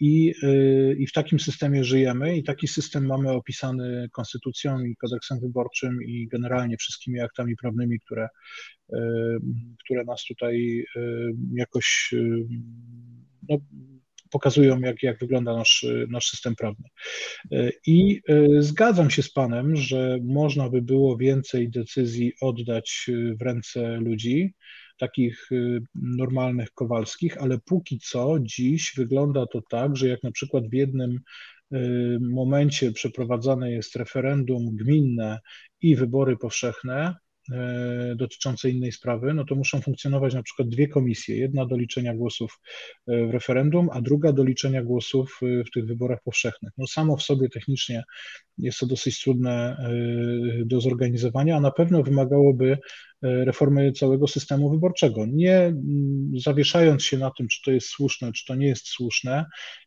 [0.00, 0.34] I,
[0.98, 6.28] I w takim systemie żyjemy i taki system mamy opisany konstytucją i kodeksem wyborczym i
[6.28, 8.28] generalnie wszystkimi aktami prawnymi, które,
[9.84, 10.84] które nas tutaj
[11.56, 12.14] jakoś
[13.48, 13.58] no,
[14.30, 16.88] pokazują, jak, jak wygląda nasz, nasz system prawny.
[17.86, 18.20] I
[18.58, 24.54] zgadzam się z Panem, że można by było więcej decyzji oddać w ręce ludzi,
[24.98, 25.48] takich
[25.94, 31.20] normalnych kowalskich, ale póki co dziś wygląda to tak, że jak na przykład w jednym
[32.20, 35.40] momencie przeprowadzane jest referendum gminne
[35.84, 37.14] i wybory powszechne,
[37.52, 41.36] E, dotyczące innej sprawy, no to muszą funkcjonować na przykład dwie komisje.
[41.36, 42.60] Jedna do liczenia głosów
[43.06, 46.72] e, w referendum, a druga do liczenia głosów e, w tych wyborach powszechnych.
[46.78, 48.02] No samo w sobie technicznie
[48.58, 49.76] jest to dosyć trudne
[50.64, 52.78] do zorganizowania, a na pewno wymagałoby
[53.24, 55.26] reformy całego systemu wyborczego.
[55.26, 59.44] Nie mm, zawieszając się na tym, czy to jest słuszne, czy to nie jest słuszne,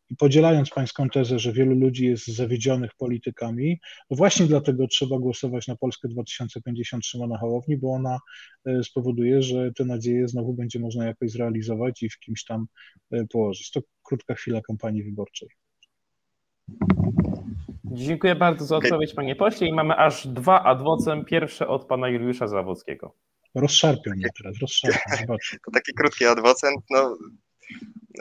[0.10, 5.68] i podzielając pańską tezę, że wielu ludzi jest zawiedzionych politykami, no właśnie dlatego trzeba głosować
[5.68, 8.20] na Polskę 2050 Szymona Hołowni, bo ona
[8.66, 12.66] e, spowoduje, że te nadzieje znowu będzie można jakoś zrealizować i w kimś tam
[13.12, 13.72] e, położyć.
[13.72, 15.50] To krótka chwila kampanii wyborczej.
[17.98, 19.68] Dziękuję bardzo za odpowiedź, panie pośle.
[19.68, 21.26] I mamy aż dwa adwocem.
[21.26, 23.16] Pierwsze od pana Juliusza Zawockiego.
[23.56, 25.36] Rozszarpią mnie teraz, rozszarpią.
[25.66, 26.82] To taki krótki adwocent.
[26.90, 27.18] No,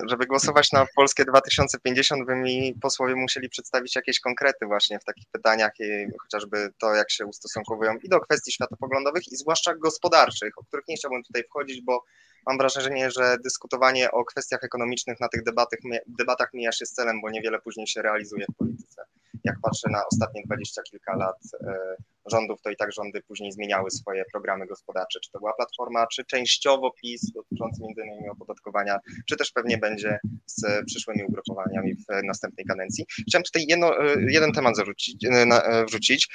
[0.08, 5.24] żeby głosować na Polskie 2050, by mi posłowie musieli przedstawić jakieś konkrety właśnie w takich
[5.32, 10.64] pytaniach, i chociażby to, jak się ustosunkowują i do kwestii światopoglądowych, i zwłaszcza gospodarczych, o
[10.64, 12.04] których nie chciałbym tutaj wchodzić, bo
[12.46, 17.20] mam wrażenie, że dyskutowanie o kwestiach ekonomicznych na tych debatach, debatach mija się z celem,
[17.20, 19.02] bo niewiele później się realizuje w polityce.
[19.46, 21.96] Jak patrzę na ostatnie dwadzieścia kilka lat e,
[22.30, 26.24] rządów, to i tak rządy później zmieniały swoje programy gospodarcze, czy to była Platforma, czy
[26.24, 32.66] częściowo PiS dotyczący między innymi opodatkowania, czy też pewnie będzie z przyszłymi ugrupowaniami w następnej
[32.66, 33.04] kadencji.
[33.28, 36.28] Chciałem tutaj jedno, e, jeden temat zarzucić, e, wrzucić,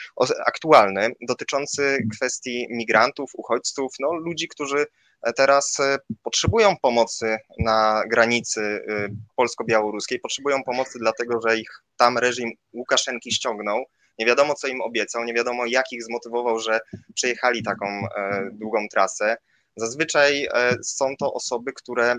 [0.45, 4.85] aktualny, dotyczący kwestii migrantów, uchodźców, no, ludzi, którzy
[5.35, 5.77] teraz
[6.23, 8.85] potrzebują pomocy na granicy
[9.35, 13.85] polsko-białoruskiej, potrzebują pomocy dlatego, że ich tam reżim Łukaszenki ściągnął,
[14.19, 16.79] nie wiadomo, co im obiecał, nie wiadomo, jak ich zmotywował, że
[17.13, 19.37] przejechali taką e, długą trasę.
[19.75, 22.15] Zazwyczaj e, są to osoby, które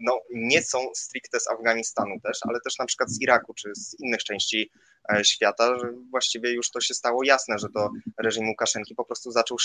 [0.00, 4.00] no, nie są stricte z Afganistanu też, ale też na przykład z Iraku czy z
[4.00, 4.70] innych części
[5.12, 9.30] e, świata, że właściwie już to się stało jasne, że to reżim Łukaszenki po prostu
[9.30, 9.56] zaczął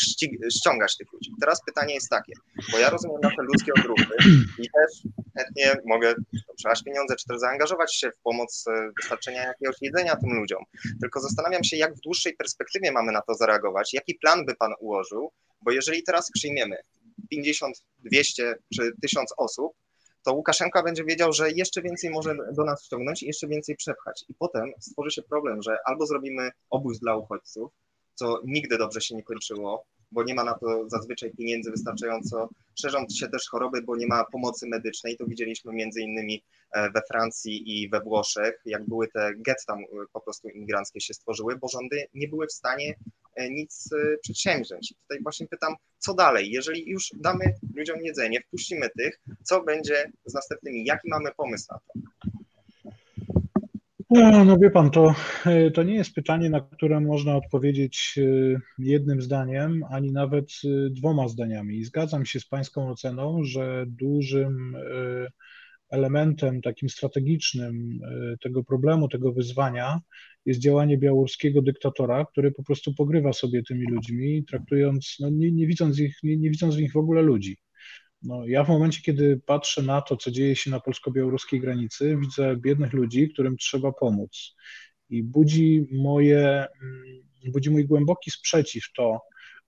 [0.52, 1.32] ściągać tych ludzi.
[1.42, 2.34] Teraz pytanie jest takie,
[2.72, 4.16] bo ja rozumiem nasze ludzkie odruchy
[4.60, 6.14] i też chętnie mogę
[6.58, 10.64] przelać pieniądze, czy też zaangażować się w pomoc e, wystarczenia jakiegoś jedzenia tym ludziom.
[11.02, 14.74] Tylko zastanawiam się, jak w dłuższej perspektywie mamy na to zareagować, jaki plan by Pan
[14.80, 16.78] ułożył, bo jeżeli teraz przyjmiemy
[17.30, 19.74] 50, 200 czy 1000 osób,
[20.24, 24.26] to Łukaszenka będzie wiedział, że jeszcze więcej może do nas ściągnąć i jeszcze więcej przepchać.
[24.30, 27.72] I potem stworzy się problem, że albo zrobimy obóz dla uchodźców,
[28.16, 32.50] co nigdy dobrze się nie kończyło, bo nie ma na to zazwyczaj pieniędzy wystarczająco.
[32.76, 35.18] Szerzą się też choroby, bo nie ma pomocy medycznej.
[35.18, 39.78] To widzieliśmy między innymi e, we Francji i we Włoszech, jak były te getta
[40.14, 42.96] po prostu imigranckie się stworzyły, bo rządy nie były w stanie
[43.50, 43.90] nic
[44.22, 44.92] przedsięwziąć.
[44.92, 46.52] I tutaj właśnie pytam, co dalej?
[46.52, 50.86] Jeżeli już damy ludziom jedzenie, wpuścimy tych, co będzie z następnymi?
[50.86, 52.12] Jaki mamy pomysł na to?
[54.12, 55.16] No, no wie pan, to,
[55.46, 58.24] e, to nie jest pytanie, na które można odpowiedzieć e,
[58.80, 61.78] jednym zdaniem, ani nawet e, dwoma zdaniami.
[61.78, 64.78] I zgadzam się z pańską oceną, że dużym
[65.92, 68.00] elementem takim strategicznym
[68.42, 70.00] tego problemu, tego wyzwania
[70.46, 75.68] jest działanie białoruskiego dyktatora, który po prostu pogrywa sobie tymi ludźmi, traktując, no nie, nie
[75.68, 77.58] widząc ich, nie, nie widząc w nich w ogóle ludzi.
[78.24, 82.56] No, ja w momencie, kiedy patrzę na to, co dzieje się na polsko-białoruskiej granicy, widzę
[82.58, 84.56] biednych ludzi, którym trzeba pomóc.
[85.10, 89.22] I budzi moje, mm, budzi mój głęboki sprzeciw to,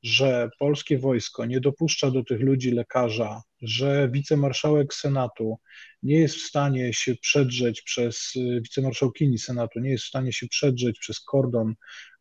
[0.03, 5.57] że polskie wojsko nie dopuszcza do tych ludzi lekarza, że wicemarszałek Senatu
[6.03, 10.99] nie jest w stanie się przedrzeć przez wicemarszałkini Senatu, nie jest w stanie się przedrzeć
[10.99, 11.73] przez kordon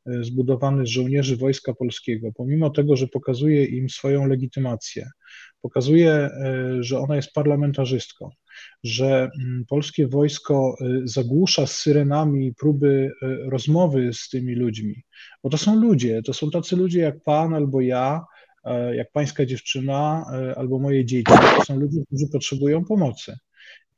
[0.06, 5.10] e, zbudowany z żołnierzy Wojska Polskiego, pomimo tego, że pokazuje im swoją legitymację,
[5.62, 6.30] pokazuje, e,
[6.80, 8.30] że ona jest parlamentarzystką,
[8.84, 15.04] że mm, polskie wojsko e, zagłusza z syrenami próby e, rozmowy z tymi ludźmi,
[15.42, 18.24] bo to są ludzie, to są tacy ludzie jak pan albo ja,
[18.92, 20.24] jak pańska dziewczyna
[20.56, 23.36] albo moje dzieci, to są ludzie, którzy potrzebują pomocy.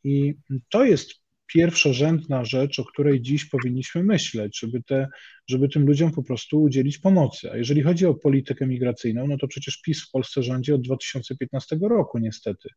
[0.04, 0.34] I
[0.68, 5.08] to jest pierwszorzędna rzecz, o której dziś powinniśmy myśleć, żeby, te,
[5.48, 7.52] żeby tym ludziom po prostu udzielić pomocy.
[7.52, 11.78] A jeżeli chodzi o politykę migracyjną, no to przecież PiS w Polsce rządzi od 2015
[11.82, 12.68] roku niestety.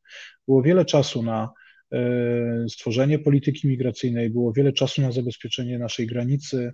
[0.48, 1.50] Było wiele czasu na
[2.70, 6.72] stworzenie polityki migracyjnej, było wiele czasu na zabezpieczenie naszej granicy,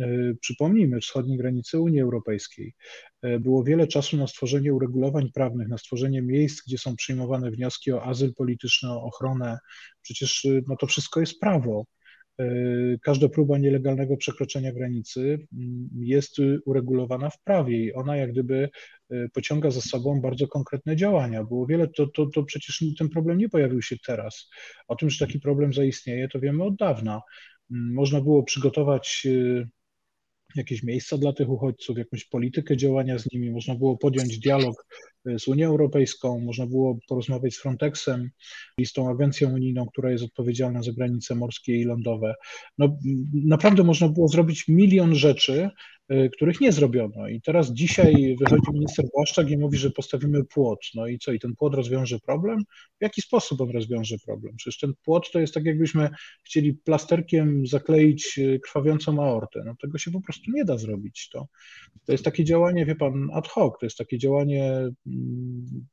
[0.00, 2.74] e, przypomnijmy, wschodniej granicy Unii Europejskiej.
[3.22, 7.92] E, było wiele czasu na stworzenie uregulowań prawnych, na stworzenie miejsc, gdzie są przyjmowane wnioski
[7.92, 9.58] o azyl polityczny, o ochronę.
[10.02, 11.84] Przecież no to wszystko jest prawo.
[12.40, 18.68] E, każda próba nielegalnego przekroczenia granicy mm, jest uregulowana w prawie i ona jak gdyby
[19.10, 21.44] e, pociąga za sobą bardzo konkretne działania.
[21.44, 24.50] Było wiele, to, to, to przecież ten problem nie pojawił się teraz.
[24.88, 27.20] O tym, że taki problem zaistnieje, to wiemy od dawna.
[27.70, 29.26] Mm, można było przygotować
[30.56, 34.86] jakieś miejsca dla tych uchodźców, jakąś politykę działania z nimi, można było podjąć dialog
[35.26, 38.30] e, z Unią Europejską, można było porozmawiać z Frontexem
[38.78, 42.34] i z tą agencją unijną, która jest odpowiedzialna za granice morskie i lądowe.
[42.78, 42.98] No,
[43.34, 45.70] naprawdę można było zrobić milion rzeczy,
[46.32, 47.28] których nie zrobiono.
[47.28, 50.78] I teraz dzisiaj wychodzi minister Błaszczak i mówi, że postawimy płot.
[50.94, 52.62] No i co, i ten płot rozwiąże problem?
[52.98, 54.56] W jaki sposób on rozwiąże problem?
[54.56, 56.10] Przecież ten płot to jest tak, jakbyśmy
[56.44, 59.62] chcieli plasterkiem zakleić y, krwawiącą aortę.
[59.66, 61.28] No tego się po prostu nie da zrobić.
[61.32, 61.46] To,
[62.06, 64.64] to jest takie działanie, wie pan, ad hoc, to jest takie działanie
[65.06, 65.86] mm,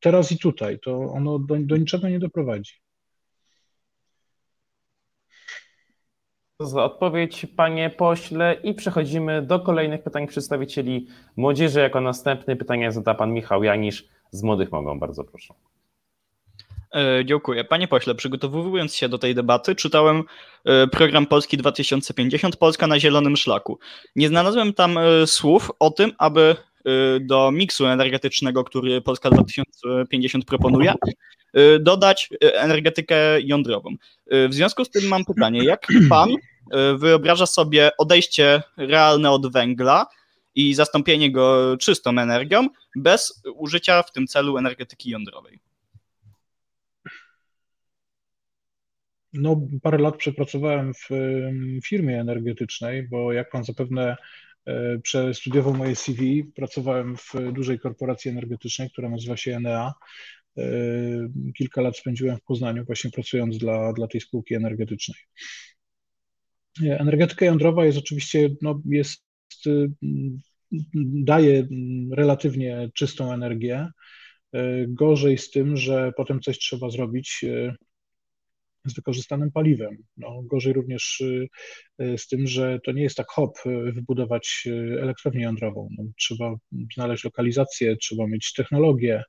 [0.00, 0.78] teraz i tutaj.
[0.82, 2.72] To ono do, do niczego nie doprowadzi.
[6.60, 8.56] Za odpowiedź, panie pośle.
[8.62, 11.06] I przechodzimy do kolejnych pytań przedstawicieli
[11.36, 11.80] młodzieży.
[11.80, 14.98] Jako następny pytanie zada pan Michał Janisz z Młodych Mogą.
[14.98, 15.54] Bardzo proszę.
[16.94, 17.64] E, dziękuję.
[17.64, 20.22] Panie pośle, przygotowując się do tej debaty, czytałem
[20.64, 23.78] e, program Polski 2050 Polska na zielonym szlaku.
[24.16, 26.56] Nie znalazłem tam e, słów o tym, aby
[27.20, 30.94] do miksu energetycznego, który Polska 2050 proponuje,
[31.80, 33.90] dodać energetykę jądrową.
[34.26, 36.30] W związku z tym mam pytanie, jak pan
[36.98, 40.06] wyobraża sobie odejście realne od węgla
[40.54, 45.60] i zastąpienie go czystą energią bez użycia w tym celu energetyki jądrowej.
[49.32, 51.08] No, parę lat przepracowałem w
[51.84, 54.16] firmie energetycznej, bo jak pan zapewne
[54.66, 59.92] e, przestudiował moje CV, pracowałem w dużej korporacji energetycznej, która nazywa się Enea.
[61.56, 65.18] Kilka lat spędziłem w Poznaniu, właśnie pracując dla, dla tej spółki energetycznej.
[66.82, 69.22] Energetyka jądrowa jest oczywiście, no, jest,
[69.66, 69.90] y,
[71.24, 71.66] daje
[72.12, 73.88] relatywnie czystą energię.
[74.56, 77.74] Y, gorzej z tym, że potem coś trzeba zrobić y,
[78.84, 79.96] z wykorzystanym paliwem.
[80.16, 81.22] No, gorzej również
[82.16, 83.58] z tym, że to nie jest tak hop
[83.94, 84.68] wybudować
[85.00, 85.88] elektrownię jądrową.
[85.98, 86.54] No, trzeba
[86.94, 89.22] znaleźć lokalizację, trzeba mieć technologię,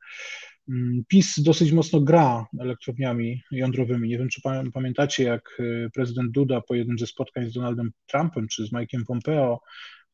[1.07, 4.09] PiS dosyć mocno gra elektrowniami jądrowymi.
[4.09, 4.41] Nie wiem, czy
[4.73, 9.05] pamiętacie, jak y, prezydent Duda po jednym ze spotkań z Donaldem Trumpem czy z Mike'em
[9.07, 9.61] Pompeo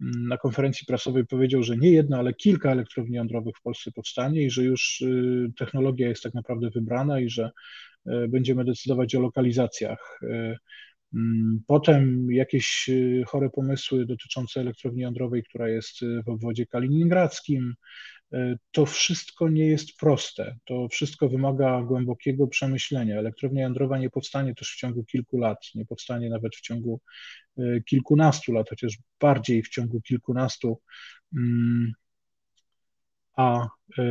[0.01, 4.41] mm, na konferencji prasowej powiedział, że nie jedna, ale kilka elektrowni jądrowych w Polsce powstanie
[4.41, 7.51] i że już y, technologia jest tak naprawdę wybrana i że
[8.07, 10.19] y, będziemy decydować o lokalizacjach.
[11.13, 12.89] Mm, potem jakieś
[13.27, 17.73] chore pomysły dotyczące elektrowni jądrowej, która jest w obwodzie kaliningradzkim,
[18.71, 20.55] to wszystko nie jest proste.
[20.65, 23.19] To wszystko wymaga głębokiego przemyślenia.
[23.19, 27.01] Elektrownia jądrowa nie powstanie też w ciągu kilku lat, nie powstanie nawet w ciągu
[27.57, 30.81] e, kilkunastu lat, chociaż bardziej w ciągu kilkunastu,
[31.37, 31.93] mm,
[33.37, 33.67] a
[33.97, 34.03] e,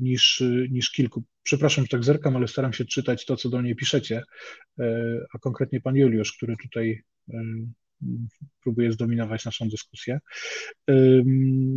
[0.00, 1.24] niż, niż kilku.
[1.42, 4.22] Przepraszam, że tak zerkam, ale staram się czytać to, co do mnie piszecie,
[5.34, 7.02] a konkretnie pan Juliusz, który tutaj
[8.62, 10.18] próbuje zdominować naszą dyskusję.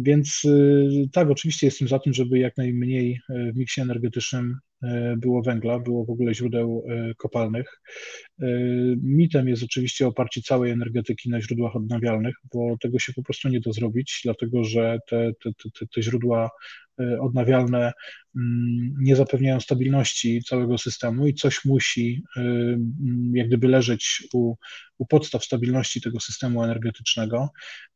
[0.01, 4.87] Więc y, tak, oczywiście jestem za tym, żeby jak najmniej y, w miksie energetycznym y,
[5.17, 6.85] było węgla, było w ogóle źródeł
[7.17, 7.81] kopalnych.
[9.01, 13.59] Mitem jest oczywiście oparcie całej energetyki na źródłach odnawialnych, bo tego się po prostu nie
[13.59, 15.49] da zrobić, dlatego że te, te,
[15.79, 16.49] te, te źródła
[17.19, 17.91] odnawialne
[18.99, 22.23] nie zapewniają stabilności całego systemu i coś musi
[23.33, 24.55] jak gdyby leżeć u,
[24.97, 27.49] u podstaw stabilności tego systemu energetycznego.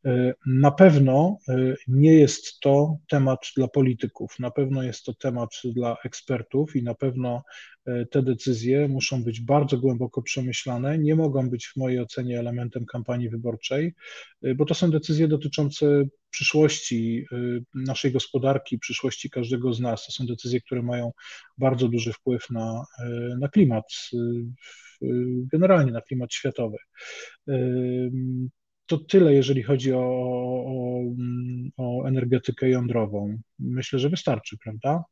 [0.05, 5.49] E, na pewno e, nie jest to temat dla polityków, na pewno jest to temat
[5.65, 7.43] dla ekspertów i na pewno
[8.11, 13.29] te decyzje muszą być bardzo głęboko przemyślane, nie mogą być w mojej ocenie elementem kampanii
[13.29, 13.93] wyborczej,
[14.55, 17.25] bo to są decyzje dotyczące przyszłości
[17.75, 20.05] naszej gospodarki, przyszłości każdego z nas.
[20.05, 21.11] To są decyzje, które mają
[21.57, 22.86] bardzo duży wpływ na,
[23.39, 23.84] na klimat,
[25.51, 26.78] generalnie na klimat światowy.
[28.86, 29.99] To tyle, jeżeli chodzi o,
[30.67, 31.01] o,
[31.78, 33.38] o energetykę jądrową.
[33.59, 35.03] Myślę, że wystarczy, prawda?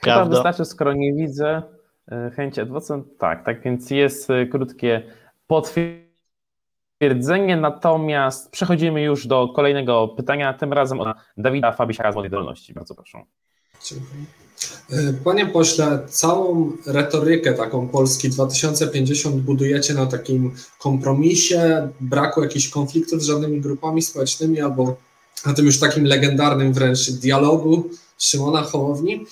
[0.00, 0.24] Prawda.
[0.24, 1.62] Chyba wystarczy, skoro nie widzę
[2.36, 5.02] chęć adwocem, tak, tak więc jest krótkie
[5.46, 6.07] potwierdzenie,
[7.56, 12.74] natomiast przechodzimy już do kolejnego pytania, tym razem od Dawida Fabisiaka z Młodej Dolności.
[12.74, 13.18] Bardzo proszę.
[13.84, 14.24] Dziękuję.
[15.24, 23.26] Panie pośle, całą retorykę taką Polski 2050 budujecie na takim kompromisie, braku jakichś konfliktów z
[23.26, 24.96] żadnymi grupami społecznymi albo
[25.46, 29.26] na tym już takim legendarnym wręcz dialogu Szymona Hołowni.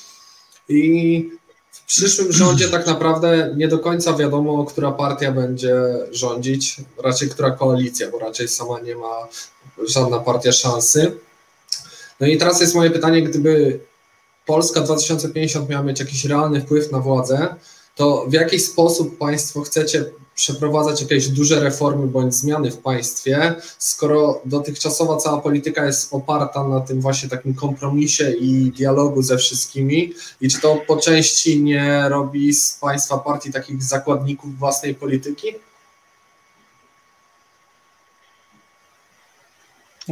[0.69, 1.31] I
[1.77, 5.75] w przyszłym rządzie tak naprawdę nie do końca wiadomo, która partia będzie
[6.11, 9.29] rządzić, raczej która koalicja, bo raczej sama nie ma
[9.89, 11.13] żadna partia szansy.
[12.21, 13.81] No i teraz jest moje pytanie, gdyby
[14.47, 17.55] Polska 2050 miała mieć jakiś realny wpływ na władzę,
[17.95, 20.05] to w jaki sposób Państwo chcecie
[20.37, 26.81] przeprowadzać jakieś duże reformy bądź zmiany w państwie, skoro dotychczasowa cała polityka jest oparta na
[26.81, 32.55] tym właśnie takim kompromisie i dialogu ze wszystkimi i czy to po części nie robi
[32.55, 35.47] z Państwa partii takich zakładników własnej polityki?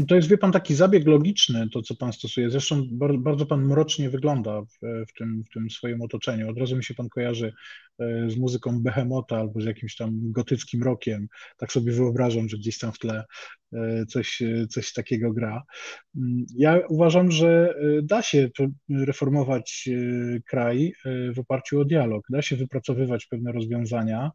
[0.09, 2.51] To jest, wie pan, taki zabieg logiczny, to co pan stosuje.
[2.51, 2.83] Zresztą
[3.19, 6.51] bardzo pan mrocznie wygląda w, w, tym, w tym swoim otoczeniu.
[6.51, 7.53] Od razu mi się pan kojarzy
[7.99, 11.29] e, z muzyką Behemota albo z jakimś tam gotyckim rokiem.
[11.57, 13.25] Tak sobie wyobrażam, że gdzieś tam w tle
[14.09, 15.63] coś, coś takiego gra.
[16.17, 18.49] Mm, ja uważam, że e, da się
[18.89, 19.89] reformować
[20.49, 20.93] kraj
[21.35, 22.27] w oparciu o dialog.
[22.31, 24.31] Da się wypracowywać pewne rozwiązania,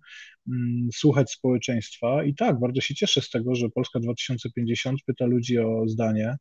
[0.48, 5.60] mm, słuchać społeczeństwa i tak, bardzo się cieszę z tego, że Polska 2050 pyta ludzi,
[5.60, 6.36] o zdanie.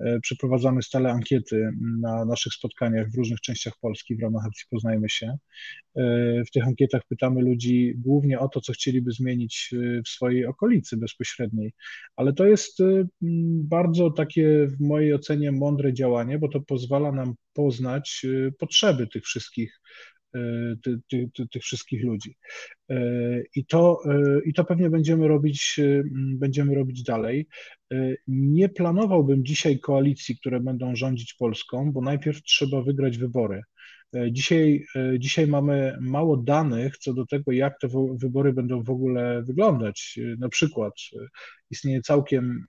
[0.00, 5.08] E, przeprowadzamy stale ankiety na naszych spotkaniach w różnych częściach Polski w ramach akcji Poznajmy
[5.08, 5.26] się.
[5.96, 10.46] E, w tych ankietach pytamy ludzi głównie o to, co chcieliby zmienić e, w swojej
[10.46, 11.72] okolicy bezpośredniej,
[12.16, 12.78] ale to jest
[13.64, 18.26] bardzo takie w mojej ocenie mądre działanie, bo to pozwala nam poznać
[18.58, 19.80] potrzeby tych wszystkich
[20.82, 22.36] ty, ty, ty, tych wszystkich ludzi.
[23.56, 23.98] I to,
[24.44, 25.80] I to pewnie będziemy robić,
[26.14, 27.46] będziemy robić dalej.
[28.26, 33.62] Nie planowałbym dzisiaj koalicji, które będą rządzić Polską, bo najpierw trzeba wygrać wybory.
[34.30, 34.84] Dzisiaj,
[35.18, 40.18] dzisiaj mamy mało danych co do tego, jak te wybory będą w ogóle wyglądać.
[40.38, 40.92] Na przykład
[41.70, 42.64] istnieje całkiem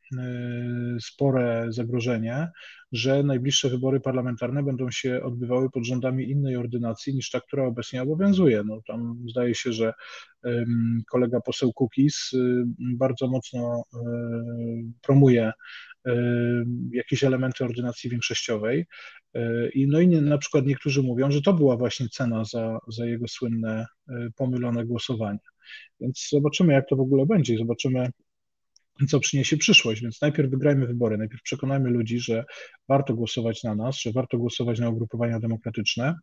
[1.02, 2.48] spore zagrożenie,
[2.91, 8.02] że najbliższe wybory parlamentarne będą się odbywały pod rządami innej ordynacji niż ta, która obecnie
[8.02, 8.64] obowiązuje.
[8.66, 9.94] No, tam zdaje się, że
[11.12, 12.32] kolega poseł Kukis
[12.80, 13.84] bardzo mocno
[15.02, 15.52] promuje
[16.91, 18.86] jakieś elementy ordynacji większościowej.
[19.74, 23.28] I, no i na przykład niektórzy mówią, że to była właśnie cena za, za jego
[23.28, 23.86] słynne
[24.36, 25.40] pomylone głosowanie.
[26.00, 27.58] Więc zobaczymy, jak to w ogóle będzie.
[27.58, 28.10] Zobaczymy,
[29.08, 30.02] co przyniesie przyszłość.
[30.02, 32.44] Więc najpierw wygrajmy wybory, najpierw przekonajmy ludzi, że
[32.88, 36.16] warto głosować na nas, że warto głosować na ugrupowania demokratyczne,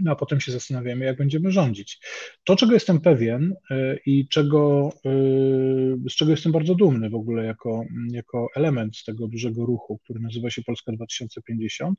[0.00, 2.00] no a potem się zastanawiamy, jak będziemy rządzić.
[2.44, 7.44] To, czego jestem pewien y, i czego, y, z czego jestem bardzo dumny w ogóle
[7.44, 11.98] jako, jako element z tego dużego ruchu, który nazywa się Polska 2050,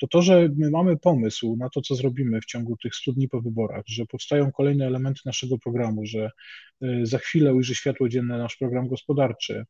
[0.00, 3.28] to to, że my mamy pomysł na to, co zrobimy w ciągu tych 100 dni
[3.28, 6.30] po wyborach, że powstają kolejne elementy naszego programu, że
[6.84, 9.64] y, za chwilę ujrzy światło dzienne nasz program gospodarczy,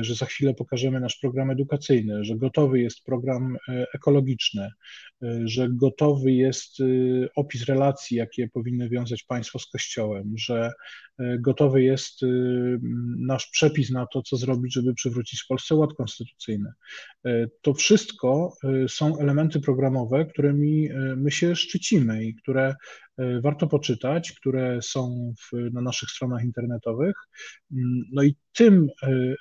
[0.00, 3.56] że za chwilę pokażemy nasz program edukacyjny, że gotowy jest program
[3.94, 4.70] ekologiczny,
[5.44, 6.80] że gotowy jest
[7.36, 10.72] opis relacji, jakie powinny wiązać państwo z Kościołem, że
[11.18, 12.26] e, gotowy jest e,
[13.18, 16.72] nasz przepis na to, co zrobić, żeby przywrócić w Polsce ład konstytucyjny.
[17.26, 18.56] E, to wszystko
[18.88, 22.74] są elementy programowe, którymi my się szczycimy i które
[23.42, 27.16] warto poczytać, które są w, na naszych stronach internetowych.
[27.72, 28.88] Mm, no i tym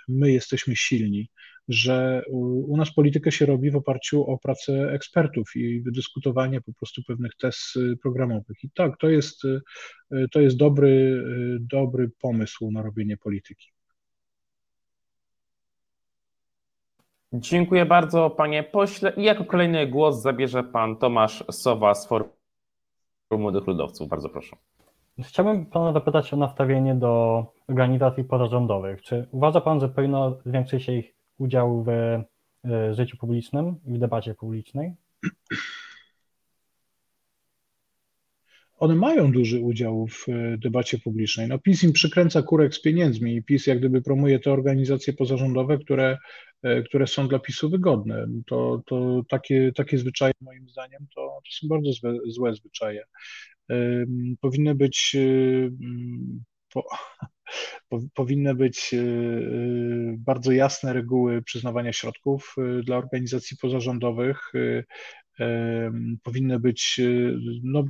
[0.08, 1.30] my jesteśmy silni
[1.70, 2.24] że
[2.68, 7.36] u nas politykę się robi w oparciu o pracę ekspertów i wydyskutowanie po prostu pewnych
[7.36, 8.64] tez y, programowych.
[8.64, 9.62] I tak, to jest, y,
[10.32, 13.68] to jest dobry, y, dobry pomysł na robienie polityki.
[17.34, 19.14] Dziękuję bardzo, panie pośle.
[19.18, 22.30] I jako kolejny głos zabierze pan Tomasz Sowa z Forum
[23.32, 24.10] Młodych Ludowców.
[24.10, 24.56] Bardzo proszę.
[25.20, 29.02] Chciałbym pana zapytać o nastawienie do organizacji pozarządowych.
[29.02, 33.98] Czy uważa pan, że powinno zwiększyć się ich udział w e, życiu publicznym i w
[33.98, 34.94] debacie publicznej?
[38.78, 41.48] One mają duży udział w e, debacie publicznej.
[41.48, 45.78] No PiS im przykręca kurek z pieniędzmi i PiS jak gdyby promuje te organizacje pozarządowe,
[45.78, 46.18] które,
[46.64, 48.28] e, które są dla PiSu wygodne.
[48.48, 53.04] To, to takie, takie zwyczaje moim zdaniem to, to są bardzo złe, złe zwyczaje.
[54.42, 55.16] Powinny być
[56.70, 56.84] po,
[58.14, 64.52] powinny być y, y, bardzo jasne reguły przyznawania środków y, dla organizacji pozarządowych,
[66.24, 67.02] powinny być,
[67.64, 67.86] no,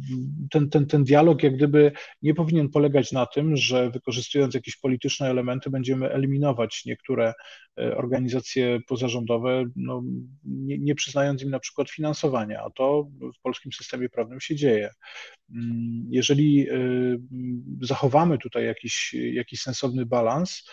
[0.52, 1.92] ten, ten, ten dialog jak gdyby
[2.22, 7.34] nie powinien polegać na tym, że wykorzystując jakieś polityczne elementy będziemy eliminować niektóre
[7.96, 10.04] organizacje pozarządowe, no,
[10.44, 14.90] nie, nie przyznając im na przykład finansowania, a to w polskim systemie prawnym się dzieje.
[15.56, 16.68] Mm, jeżeli
[17.82, 20.70] zachowamy tutaj jakiś, jakiś sensowny balans,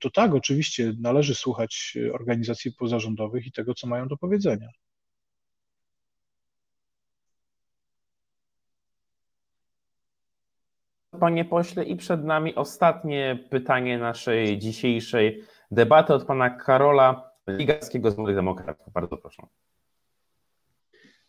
[0.00, 4.68] to tak, oczywiście należy słuchać organizacji pozarządowych i tego, co mają do powiedzenia.
[11.20, 18.18] Panie pośle, i przed nami ostatnie pytanie naszej dzisiejszej debaty od pana Karola Ligarskiego z
[18.18, 18.92] Młodych Demokratów.
[18.92, 19.42] Bardzo proszę.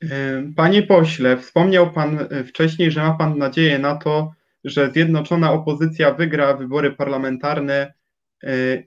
[0.02, 0.08] E,
[0.56, 4.32] panie pośle, wspomniał pan wcześniej, że ma pan nadzieję na to,
[4.64, 7.94] że zjednoczona opozycja wygra wybory parlamentarne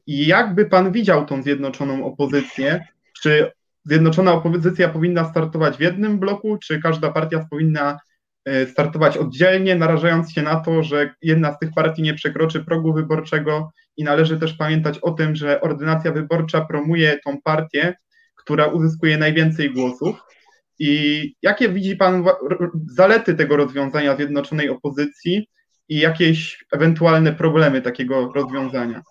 [0.06, 2.84] i jakby pan widział tą zjednoczoną opozycję?
[3.22, 3.52] Czy
[3.84, 7.98] zjednoczona opozycja powinna startować w jednym bloku, czy każda partia powinna e,
[8.70, 13.72] startować oddzielnie, narażając się na to, że jedna z tych partii nie przekroczy progu wyborczego
[13.96, 17.94] i należy też pamiętać o tym, że ordynacja wyborcza promuje tą partię,
[18.36, 20.16] która uzyskuje najwięcej głosów.
[20.78, 22.24] I jakie widzi Pan
[22.86, 25.48] zalety tego rozwiązania zjednoczonej opozycji
[25.88, 29.02] i jakieś ewentualne problemy takiego rozwiązania?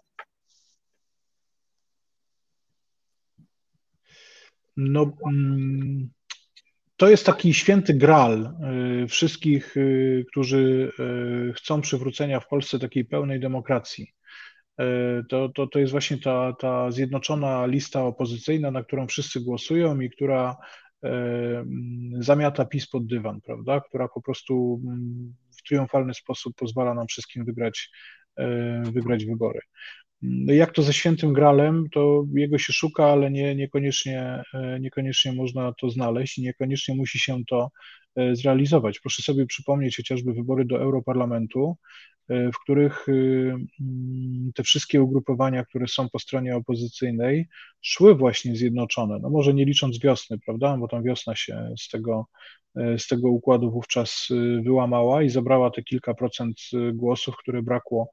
[4.78, 6.10] no, mm,
[7.04, 8.54] to jest taki święty gral
[9.04, 10.92] y, wszystkich, y, którzy
[11.50, 14.14] y, chcą przywrócenia w Polsce takiej pełnej demokracji.
[15.30, 20.10] To, to, to jest właśnie ta, ta zjednoczona lista opozycyjna, na którą wszyscy głosują i
[20.10, 20.58] która
[21.04, 23.82] mm, zamiata PiS pod dywan, prawda?
[23.82, 27.90] Która po prostu mm, w triumfalny sposób pozwala nam wszystkim wygrać,
[28.84, 29.60] wygrać wybory.
[30.26, 35.34] No jak to ze świętym gralem, to jego się szuka, ale nie, niekoniecznie, e, niekoniecznie
[35.34, 37.72] można to znaleźć i niekoniecznie musi się to
[38.16, 39.00] e, zrealizować.
[39.00, 41.78] Proszę sobie przypomnieć chociażby wybory do Europarlamentu,
[42.30, 47.48] e, w których mm, te wszystkie ugrupowania, które są po stronie opozycyjnej,
[47.82, 49.20] szły właśnie zjednoczone.
[49.22, 52.26] No może nie licząc wiosny, prawda, bo tam wiosna się z tego,
[52.98, 54.28] z tego układu wówczas
[54.64, 56.58] wyłamała i zabrała te kilka procent
[56.94, 58.12] głosów, które brakło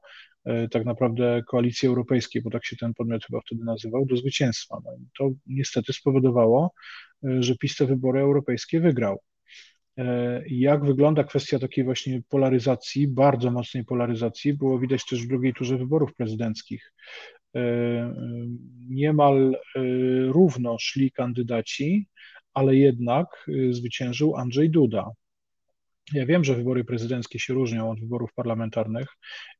[0.71, 4.77] tak naprawdę koalicji europejskiej, bo tak się ten podmiot chyba wtedy nazywał, do zwycięstwa.
[4.85, 6.73] No i to niestety spowodowało,
[7.23, 9.19] e, że PiS te wybory europejskie wygrał.
[9.97, 15.53] E, jak wygląda kwestia takiej właśnie polaryzacji, bardzo mocnej polaryzacji, było widać też w drugiej
[15.53, 16.93] turze wyborów prezydenckich.
[18.89, 19.57] Niemal
[20.27, 22.07] równo szli kandydaci,
[22.53, 25.11] ale jednak zwyciężył Andrzej Duda.
[26.13, 29.07] Ja wiem, że wybory prezydenckie się różnią od wyborów parlamentarnych.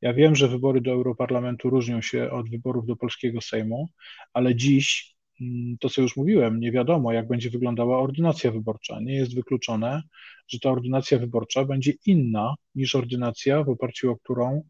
[0.01, 3.87] Ja wiem, że wybory do Europarlamentu różnią się od wyborów do polskiego Sejmu,
[4.33, 8.99] ale dziś, mm, to co już mówiłem, nie wiadomo, jak będzie wyglądała ordynacja wyborcza.
[9.01, 10.01] Nie jest wykluczone,
[10.47, 14.63] że ta ordynacja wyborcza będzie inna niż ordynacja, w oparciu o którą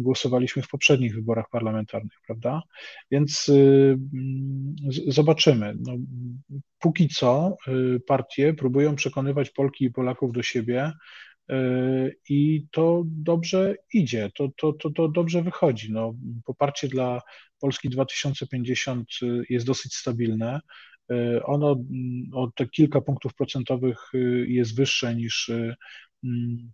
[0.00, 2.62] głosowaliśmy w poprzednich wyborach parlamentarnych, prawda?
[3.10, 3.98] Więc y,
[5.08, 5.74] zobaczymy.
[5.80, 5.92] No,
[6.78, 10.92] póki co y, partie próbują przekonywać Polki i Polaków do siebie
[11.50, 15.92] y, i to dobrze idzie, to, to, to, to dobrze wychodzi.
[15.92, 16.14] No,
[16.44, 17.20] poparcie dla
[17.60, 19.08] Polski 2050
[19.50, 20.60] jest dosyć stabilne.
[21.44, 21.84] Ono
[22.34, 23.98] o te kilka punktów procentowych
[24.46, 25.74] jest wyższe niż Mm,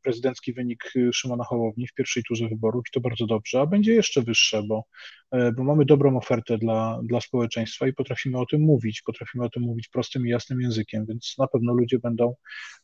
[0.02, 4.22] prezydencki wynik Szymona Hołowni w pierwszej turze wyborów i to bardzo dobrze, a będzie jeszcze
[4.22, 4.84] wyższe, bo,
[5.32, 9.48] e, bo mamy dobrą ofertę dla, dla społeczeństwa i potrafimy o tym mówić, potrafimy o
[9.48, 12.34] tym mówić prostym i jasnym językiem, więc na pewno ludzie będą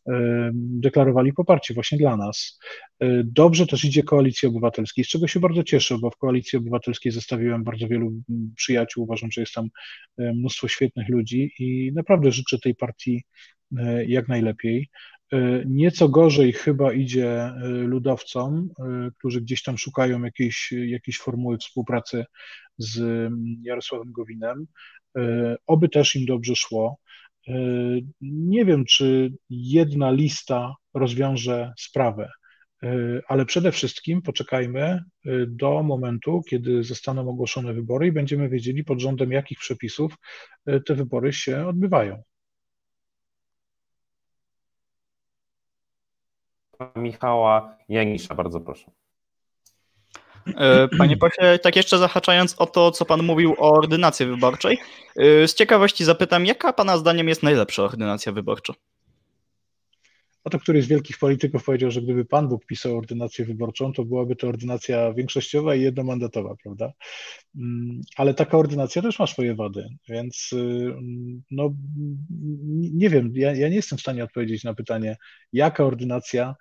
[0.08, 2.58] e, deklarowali poparcie właśnie dla nas.
[3.00, 7.12] E, dobrze też idzie Koalicji Obywatelskiej, z czego się bardzo cieszę, bo w Koalicji Obywatelskiej
[7.12, 8.12] zostawiłem bardzo wielu
[8.56, 9.68] przyjaciół, uważam, że jest tam
[10.18, 13.24] mnóstwo świetnych ludzi i naprawdę życzę tej partii
[14.06, 14.88] jak najlepiej.
[15.32, 21.58] E, nieco gorzej chyba idzie e, ludowcom, e, którzy gdzieś tam szukają jakiejś, jakiejś formuły
[21.58, 22.24] współpracy
[22.78, 24.66] z mm, Jarosławem Gowinem.
[25.66, 26.96] Oby też im dobrze szło.
[28.20, 32.30] Nie wiem, czy jedna lista rozwiąże sprawę,
[33.28, 35.00] ale przede wszystkim poczekajmy
[35.46, 40.14] do momentu, kiedy zostaną ogłoszone wybory i będziemy wiedzieli pod rządem jakich przepisów
[40.86, 42.22] te wybory się odbywają.
[46.96, 48.34] Michała Janisza.
[48.34, 48.90] Bardzo proszę.
[50.46, 54.78] E, panie pośle, tak jeszcze zahaczając o to, co pan mówił o ordynacji wyborczej,
[55.16, 58.72] e, z ciekawości zapytam, jaka pana zdaniem jest najlepsza ordynacja wyborcza?
[60.44, 64.36] Oto któryś z wielkich polityków powiedział, że gdyby Pan Bóg pisał ordynację wyborczą, to byłaby
[64.36, 66.92] to ordynacja większościowa i jednomandatowa, prawda?
[67.56, 70.94] Mm, ale taka ordynacja też ma swoje wady, więc y,
[71.50, 71.70] no
[72.94, 75.16] nie wiem, ja, ja nie jestem w stanie odpowiedzieć na pytanie,
[75.52, 76.54] jaka ordynacja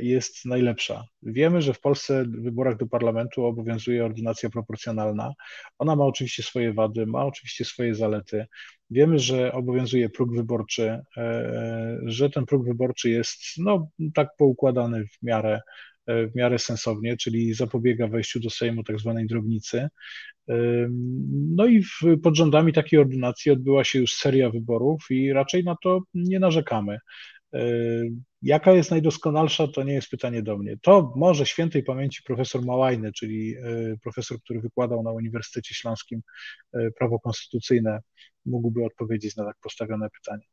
[0.00, 1.04] jest najlepsza.
[1.22, 5.32] Wiemy, że w Polsce w wyborach do parlamentu obowiązuje ordynacja proporcjonalna.
[5.78, 8.46] Ona ma oczywiście swoje wady, ma oczywiście swoje zalety.
[8.90, 15.22] Wiemy, że obowiązuje próg wyborczy, e, że ten próg wyborczy jest no, tak poukładany w
[15.22, 15.60] miarę,
[16.06, 19.88] e, w miarę sensownie, czyli zapobiega wejściu do Sejmu tak zwanej drobnicy.
[21.56, 25.76] No i w, pod rządami takiej ordynacji odbyła się już seria wyborów i raczej na
[25.82, 26.98] to nie narzekamy.
[27.54, 27.58] E,
[28.42, 30.76] jaka jest najdoskonalsza, to nie jest pytanie do mnie.
[30.82, 33.56] To może świętej pamięci profesor Małajny, czyli
[34.02, 36.22] profesor, który wykładał na Uniwersytecie Śląskim
[36.98, 38.00] prawo konstytucyjne,
[38.46, 40.44] mógłby odpowiedzieć na tak postawione pytanie.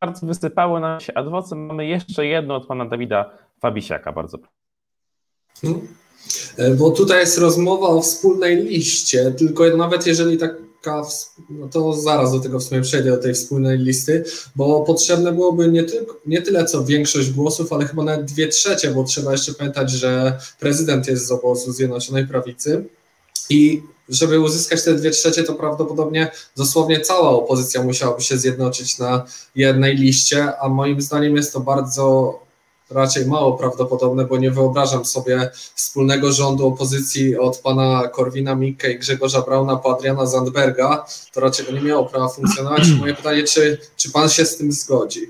[0.00, 1.54] Bardzo wysypało nam się adwocy.
[1.54, 4.12] Mamy jeszcze jedno od pana Dawida Fabisiaka.
[4.12, 4.54] Bardzo proszę.
[5.62, 5.88] Hmm.
[6.78, 10.54] Bo tutaj jest rozmowa o wspólnej liście, tylko nawet jeżeli taka,
[11.50, 14.24] no to zaraz do tego w sumie przejdę, do tej wspólnej listy,
[14.56, 18.90] bo potrzebne byłoby nie, tylko, nie tyle co większość głosów, ale chyba nawet dwie trzecie,
[18.90, 22.84] bo trzeba jeszcze pamiętać, że prezydent jest z obozu Zjednoczonej Prawicy
[23.50, 29.24] i żeby uzyskać te dwie trzecie, to prawdopodobnie dosłownie cała opozycja musiałaby się zjednoczyć na
[29.54, 32.34] jednej liście, a moim zdaniem jest to bardzo
[32.90, 38.98] raczej mało prawdopodobne, bo nie wyobrażam sobie wspólnego rządu opozycji od pana Korwina Mikke i
[38.98, 41.04] Grzegorza Brauna po Adriana Zandberga.
[41.32, 42.88] To raczej to nie miało prawa funkcjonować.
[43.00, 45.20] Moje pytanie, czy, czy pan się z tym zgodzi?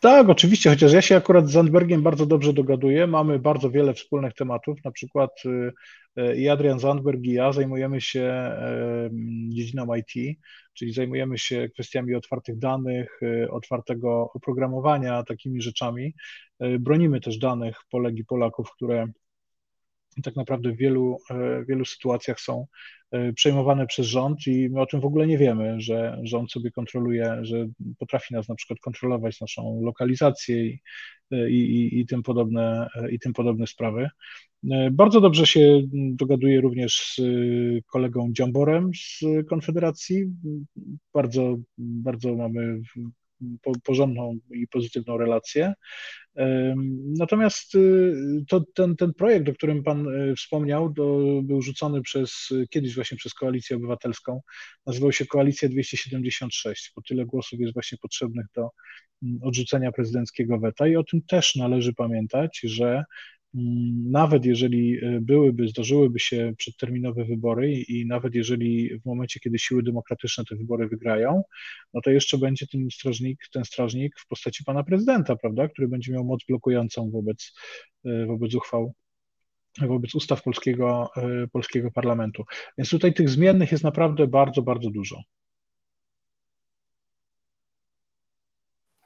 [0.00, 3.06] Tak, oczywiście, chociaż ja się akurat z Zandbergiem bardzo dobrze dogaduję.
[3.06, 4.84] Mamy bardzo wiele wspólnych tematów.
[4.84, 5.72] Na przykład y,
[6.22, 8.52] y, i Adrian Zandberg i ja zajmujemy się
[9.48, 10.38] dziedziną IT,
[10.74, 16.14] czyli zajmujemy się kwestiami otwartych danych, y, otwartego oprogramowania, takimi rzeczami.
[16.80, 19.06] Bronimy też danych Polek i Polaków, które
[20.22, 21.18] tak naprawdę w wielu,
[21.62, 22.66] w wielu sytuacjach są
[23.10, 26.70] E, przejmowane przez rząd i my o tym w ogóle nie wiemy, że rząd sobie
[26.70, 27.66] kontroluje, że
[27.98, 30.80] potrafi nas na przykład kontrolować naszą lokalizację i,
[31.30, 34.08] i, i, i tym, podobne, i tym podobne sprawy.
[34.70, 37.20] E, bardzo dobrze się dogaduję również z
[37.86, 40.24] kolegą Dziamborem z Konfederacji.
[41.14, 42.80] Bardzo, bardzo mamy
[43.84, 45.74] porządną i pozytywną relację.
[47.18, 48.14] Natomiast y,
[48.48, 50.90] to, ten, ten projekt, o którym Pan y, wspomniał,
[51.42, 54.40] był rzucony przez kiedyś właśnie przez Koalicję Obywatelską.
[54.86, 58.68] Nazywał się Koalicja 276, bo tyle głosów jest właśnie potrzebnych do
[59.22, 63.04] mm, odrzucenia prezydenckiego weta i o tym też należy pamiętać, że
[63.54, 69.82] nawet jeżeli e, byłyby, zdarzyłyby się przedterminowe wybory i, nawet jeżeli w momencie, kiedy siły
[69.82, 71.42] demokratyczne te wybory wygrają,
[71.94, 76.12] no to jeszcze będzie ten strażnik, ten strażnik w postaci pana prezydenta, prawda, który będzie
[76.12, 77.52] miał moc blokującą wobec,
[78.04, 78.94] e, wobec uchwał
[79.80, 82.44] wobec ustaw polskiego, e, polskiego parlamentu.
[82.78, 85.22] Więc tutaj tych zmiennych jest naprawdę bardzo, bardzo dużo.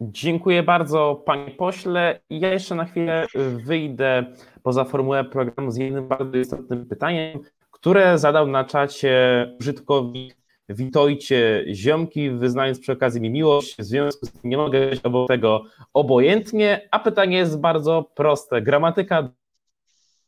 [0.00, 2.20] Dziękuję bardzo, panie pośle.
[2.30, 3.26] Ja jeszcze na chwilę
[3.64, 4.24] wyjdę
[4.62, 7.40] poza formułę programu z jednym bardzo istotnym pytaniem,
[7.70, 10.36] które zadał na czacie użytkownik
[10.68, 15.28] Witojcie Ziomki, wyznając przy okazji mi miłość, w związku z tym nie mogę być obok
[15.28, 18.62] tego obojętnie, a pytanie jest bardzo proste.
[18.62, 19.30] Gramatyka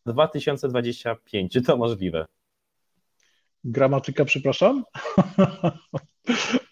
[0.06, 2.26] 2025, czy to możliwe?
[3.64, 4.84] Gramatyka, przepraszam?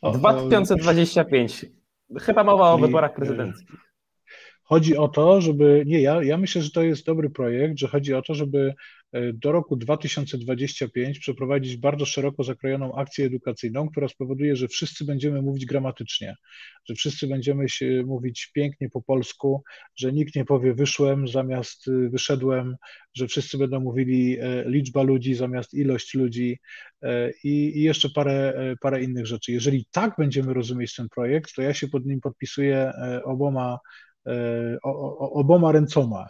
[0.15, 1.67] 2025.
[2.21, 3.69] Chyba mowa o wyborach prezydenckich.
[4.63, 8.15] Chodzi o to, żeby, nie, ja, ja myślę, że to jest dobry projekt, że chodzi
[8.15, 8.75] o to, żeby e,
[9.35, 15.67] do roku 2025 przeprowadzić bardzo szeroko zakrojoną akcję edukacyjną, która spowoduje, że wszyscy będziemy mówić
[15.67, 16.37] gramatycznie,
[16.89, 19.63] że wszyscy będziemy się mówić pięknie po polsku,
[19.97, 22.77] że nikt nie powie wyszłem zamiast y, wyszedłem,
[23.15, 26.59] że wszyscy będą mówili e, liczba ludzi zamiast ilość ludzi
[27.03, 29.53] e, i, i jeszcze parę, parę innych rzeczy.
[29.53, 32.93] Jeżeli tak będziemy rozumieć ten projekt, to ja się pod nim podpisuję
[33.25, 33.79] oboma
[34.27, 34.79] E,
[35.21, 36.27] oboma ręcoma.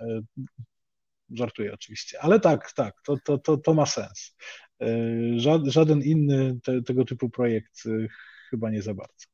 [1.35, 4.37] E, żartuję oczywiście, ale tak, tak, to, to, to, to ma sens.
[4.83, 4.87] E,
[5.65, 7.83] żaden inny te, tego typu projekt
[8.51, 9.27] chyba nie za bardzo.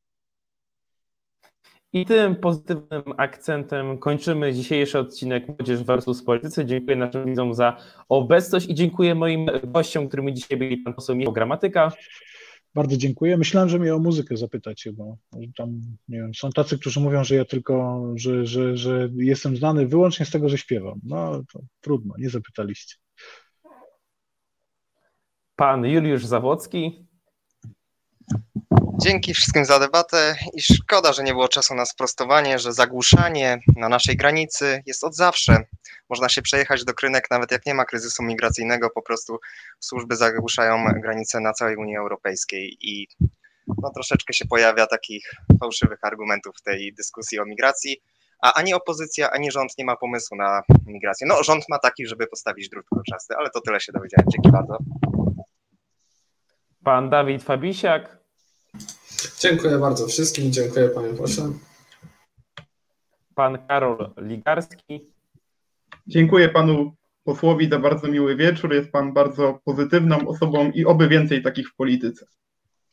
[1.92, 6.64] I tym pozytywnym akcentem kończymy dzisiejszy odcinek Młodzież versus Politycy.
[6.64, 7.76] Dziękuję naszym widzom za
[8.08, 11.92] obecność i dziękuję moim gościom, którymi dzisiaj byli pan poseł Michał Gramatyka.
[12.74, 13.36] Bardzo dziękuję.
[13.36, 15.16] Myślałem, że mnie o muzykę zapytacie, bo
[15.56, 19.86] tam nie wiem, są tacy, którzy mówią, że ja tylko, że, że, że jestem znany
[19.86, 21.00] wyłącznie z tego, że śpiewam.
[21.02, 22.96] No to trudno, nie zapytaliście.
[25.56, 27.09] Pan Juliusz Zawocki.
[29.02, 33.88] Dzięki wszystkim za debatę i szkoda, że nie było czasu na sprostowanie, że zagłuszanie na
[33.88, 35.58] naszej granicy jest od zawsze.
[36.10, 39.38] Można się przejechać do Krynek nawet jak nie ma kryzysu migracyjnego, po prostu
[39.80, 43.08] służby zagłuszają granice na całej Unii Europejskiej i
[43.82, 45.30] no, troszeczkę się pojawia takich
[45.60, 48.02] fałszywych argumentów w tej dyskusji o migracji,
[48.42, 51.26] a ani opozycja, ani rząd nie ma pomysłu na migrację.
[51.26, 54.26] No rząd ma taki, żeby postawić drut kolczasty, ale to tyle się dowiedziałem.
[54.30, 54.78] Dzięki bardzo.
[56.84, 58.19] Pan Dawid Fabisiak.
[59.40, 60.52] Dziękuję bardzo wszystkim.
[60.52, 61.44] Dziękuję panie pośle.
[63.34, 65.00] Pan Karol Ligarski.
[66.06, 66.94] Dziękuję panu
[67.24, 68.74] posłowi za bardzo miły wieczór.
[68.74, 72.26] Jest pan bardzo pozytywną osobą i oby więcej takich w polityce.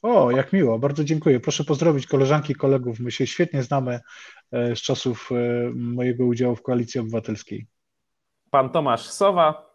[0.01, 1.39] O, jak miło, bardzo dziękuję.
[1.39, 2.99] Proszę pozdrowić koleżanki, kolegów.
[2.99, 3.99] My się świetnie znamy
[4.51, 5.35] e, z czasów e,
[5.75, 7.67] mojego udziału w Koalicji Obywatelskiej.
[8.51, 9.67] Pan Tomasz Sowa.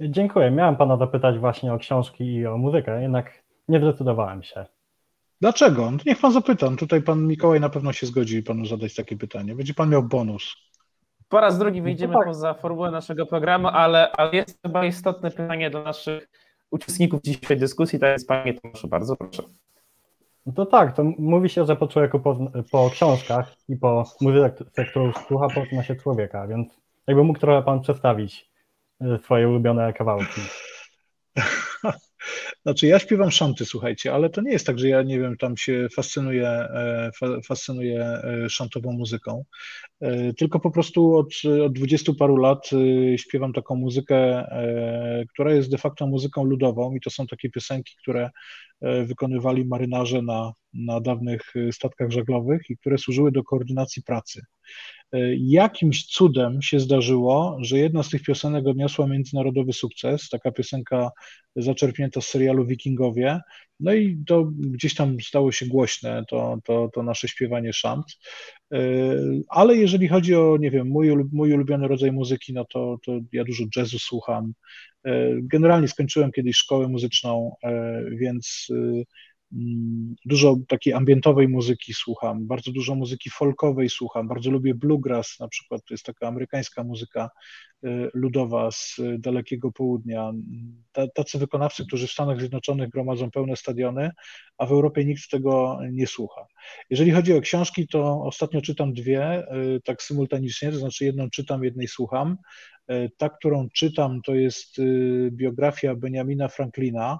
[0.00, 0.50] Dziękuję.
[0.50, 4.66] Miałem pana zapytać właśnie o książki i o muzykę, jednak nie zdecydowałem się.
[5.44, 5.90] Dlaczego?
[5.90, 6.70] No niech pan zapyta.
[6.78, 9.54] Tutaj pan Mikołaj na pewno się zgodzi panu zadać takie pytanie.
[9.54, 10.56] Będzie pan miał bonus.
[11.28, 12.28] Po raz drugi wyjdziemy no tak.
[12.28, 16.28] poza formułę naszego programu, ale, ale jest chyba istotne pytanie do naszych
[16.70, 17.98] uczestników dzisiejszej dyskusji.
[17.98, 19.42] To jest panie Tomaszu, bardzo proszę.
[20.46, 24.84] No to tak, to mówi się, że po człowieku po, po książkach i po muzyce,
[24.90, 28.50] którą słucha, pozna się człowieka, więc jakby mógł trochę pan przedstawić
[29.02, 30.40] y, swoje ulubione kawałki.
[32.64, 35.56] Znaczy ja śpiewam szanty, słuchajcie, ale to nie jest tak, że ja nie wiem, tam
[35.56, 37.10] się fascynuję, e,
[37.46, 39.44] fascynuję e, szantową muzyką,
[40.00, 41.34] e, tylko po prostu od,
[41.64, 42.70] od 20 paru lat
[43.16, 44.44] śpiewam taką muzykę,
[45.32, 48.30] która jest de facto muzyką ludową i to są takie piosenki, które
[49.04, 54.42] wykonywali marynarze na, na dawnych statkach żaglowych i które służyły do koordynacji pracy.
[55.38, 61.10] Jakimś cudem się zdarzyło, że jedna z tych piosenek odniosła międzynarodowy sukces, taka piosenka
[61.56, 63.40] zaczerpnięta z serialu Wikingowie,
[63.80, 68.06] no i to gdzieś tam stało się głośne, to, to, to nasze śpiewanie szant.
[69.48, 73.44] Ale jeżeli chodzi o, nie wiem, mój, mój ulubiony rodzaj muzyki, no to, to ja
[73.44, 74.52] dużo jazzu słucham.
[75.42, 77.52] Generalnie skończyłem kiedyś szkołę muzyczną,
[78.10, 78.68] więc
[80.24, 85.82] dużo takiej ambientowej muzyki słucham, bardzo dużo muzyki folkowej słucham, bardzo lubię bluegrass na przykład,
[85.88, 87.30] to jest taka amerykańska muzyka
[87.84, 90.32] y, ludowa z dalekiego południa.
[91.14, 94.10] Tacy wykonawcy, którzy w Stanach Zjednoczonych gromadzą pełne stadiony,
[94.58, 96.46] a w Europie nikt tego nie słucha.
[96.90, 101.64] Jeżeli chodzi o książki, to ostatnio czytam dwie, y, tak symultanicznie, to znaczy jedną czytam,
[101.64, 102.36] jednej słucham.
[102.90, 104.76] Y, ta, którą czytam, to jest
[105.30, 107.18] biografia Benjamina Franklina,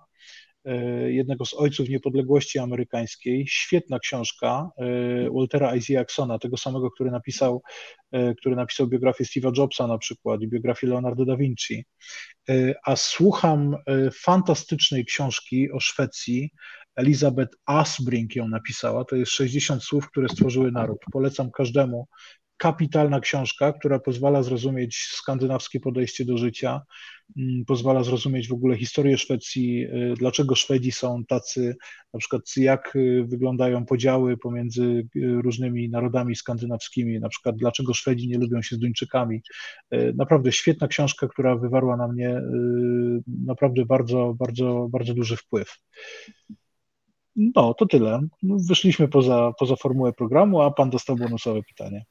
[1.06, 3.46] jednego z ojców niepodległości amerykańskiej.
[3.48, 7.62] Świetna książka e, Waltera Isaacsona, tego samego, który napisał,
[8.12, 11.84] e, który napisał biografię Steve'a Jobsa na przykład i biografię Leonardo da Vinci.
[12.84, 13.76] A słucham
[14.12, 16.50] fantastycznej książki o Szwecji.
[16.96, 19.04] Elizabeth Asbrink ją napisała.
[19.04, 20.98] To jest 60 słów, które stworzyły naród.
[21.12, 22.08] Polecam każdemu,
[22.56, 26.80] kapitalna książka, która pozwala zrozumieć skandynawskie podejście do życia,
[27.36, 31.76] mm, pozwala zrozumieć w ogóle historię Szwecji, y, dlaczego Szwedzi są tacy,
[32.14, 34.82] na przykład jak y, wyglądają podziały pomiędzy
[35.16, 39.42] y, różnymi narodami skandynawskimi, na przykład dlaczego Szwedzi nie lubią się z Duńczykami.
[40.14, 42.40] Naprawdę świetna książka, która wywarła na mnie
[43.44, 45.78] naprawdę bardzo, bardzo, bardzo duży wpływ.
[47.36, 48.20] No, to tyle.
[48.42, 52.04] Wyszliśmy poza, poza formułę programu, a pan dostał bonusowe pytanie.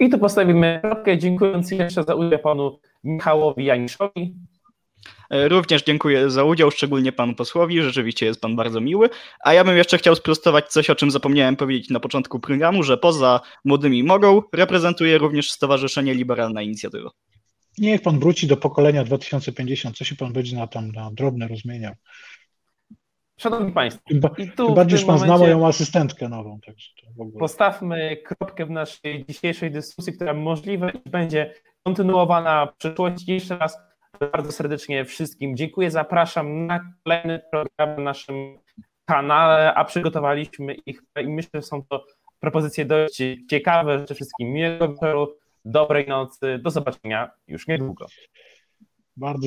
[0.00, 4.34] I tu postawimy kropkę, dziękując jeszcze za udział panu Michałowi Janiszowi.
[5.30, 9.08] E, również dziękuję za udział, szczególnie panu posłowi, rzeczywiście jest pan bardzo miły.
[9.40, 12.98] A ja bym jeszcze chciał sprostować coś, o czym zapomniałem powiedzieć na początku programu, że
[12.98, 17.10] poza Młodymi Mogą reprezentuje również Stowarzyszenie Liberalna Inicjatywa.
[17.78, 21.94] Niech pan wróci do pokolenia 2050, co się pan będzie na tam na drobne rozmieniał.
[23.36, 24.02] Szanowni Państwo,
[24.38, 26.60] i tu bardziej, pan zna moją asystentkę nową.
[26.66, 26.88] Także
[27.38, 33.32] postawmy kropkę w naszej dzisiejszej dyskusji, która możliwe będzie kontynuowana w przyszłości.
[33.32, 33.78] Jeszcze raz
[34.32, 35.90] bardzo serdecznie wszystkim dziękuję.
[35.90, 38.58] Zapraszam na kolejny program na naszym
[39.04, 42.04] kanale, a przygotowaliśmy ich i myślę, że są to
[42.40, 43.98] propozycje dość ciekawe.
[43.98, 46.58] Życzę wszystkim miłego wieczoru, dobrej nocy.
[46.62, 48.06] Do zobaczenia już niedługo.
[49.16, 49.40] Bardzo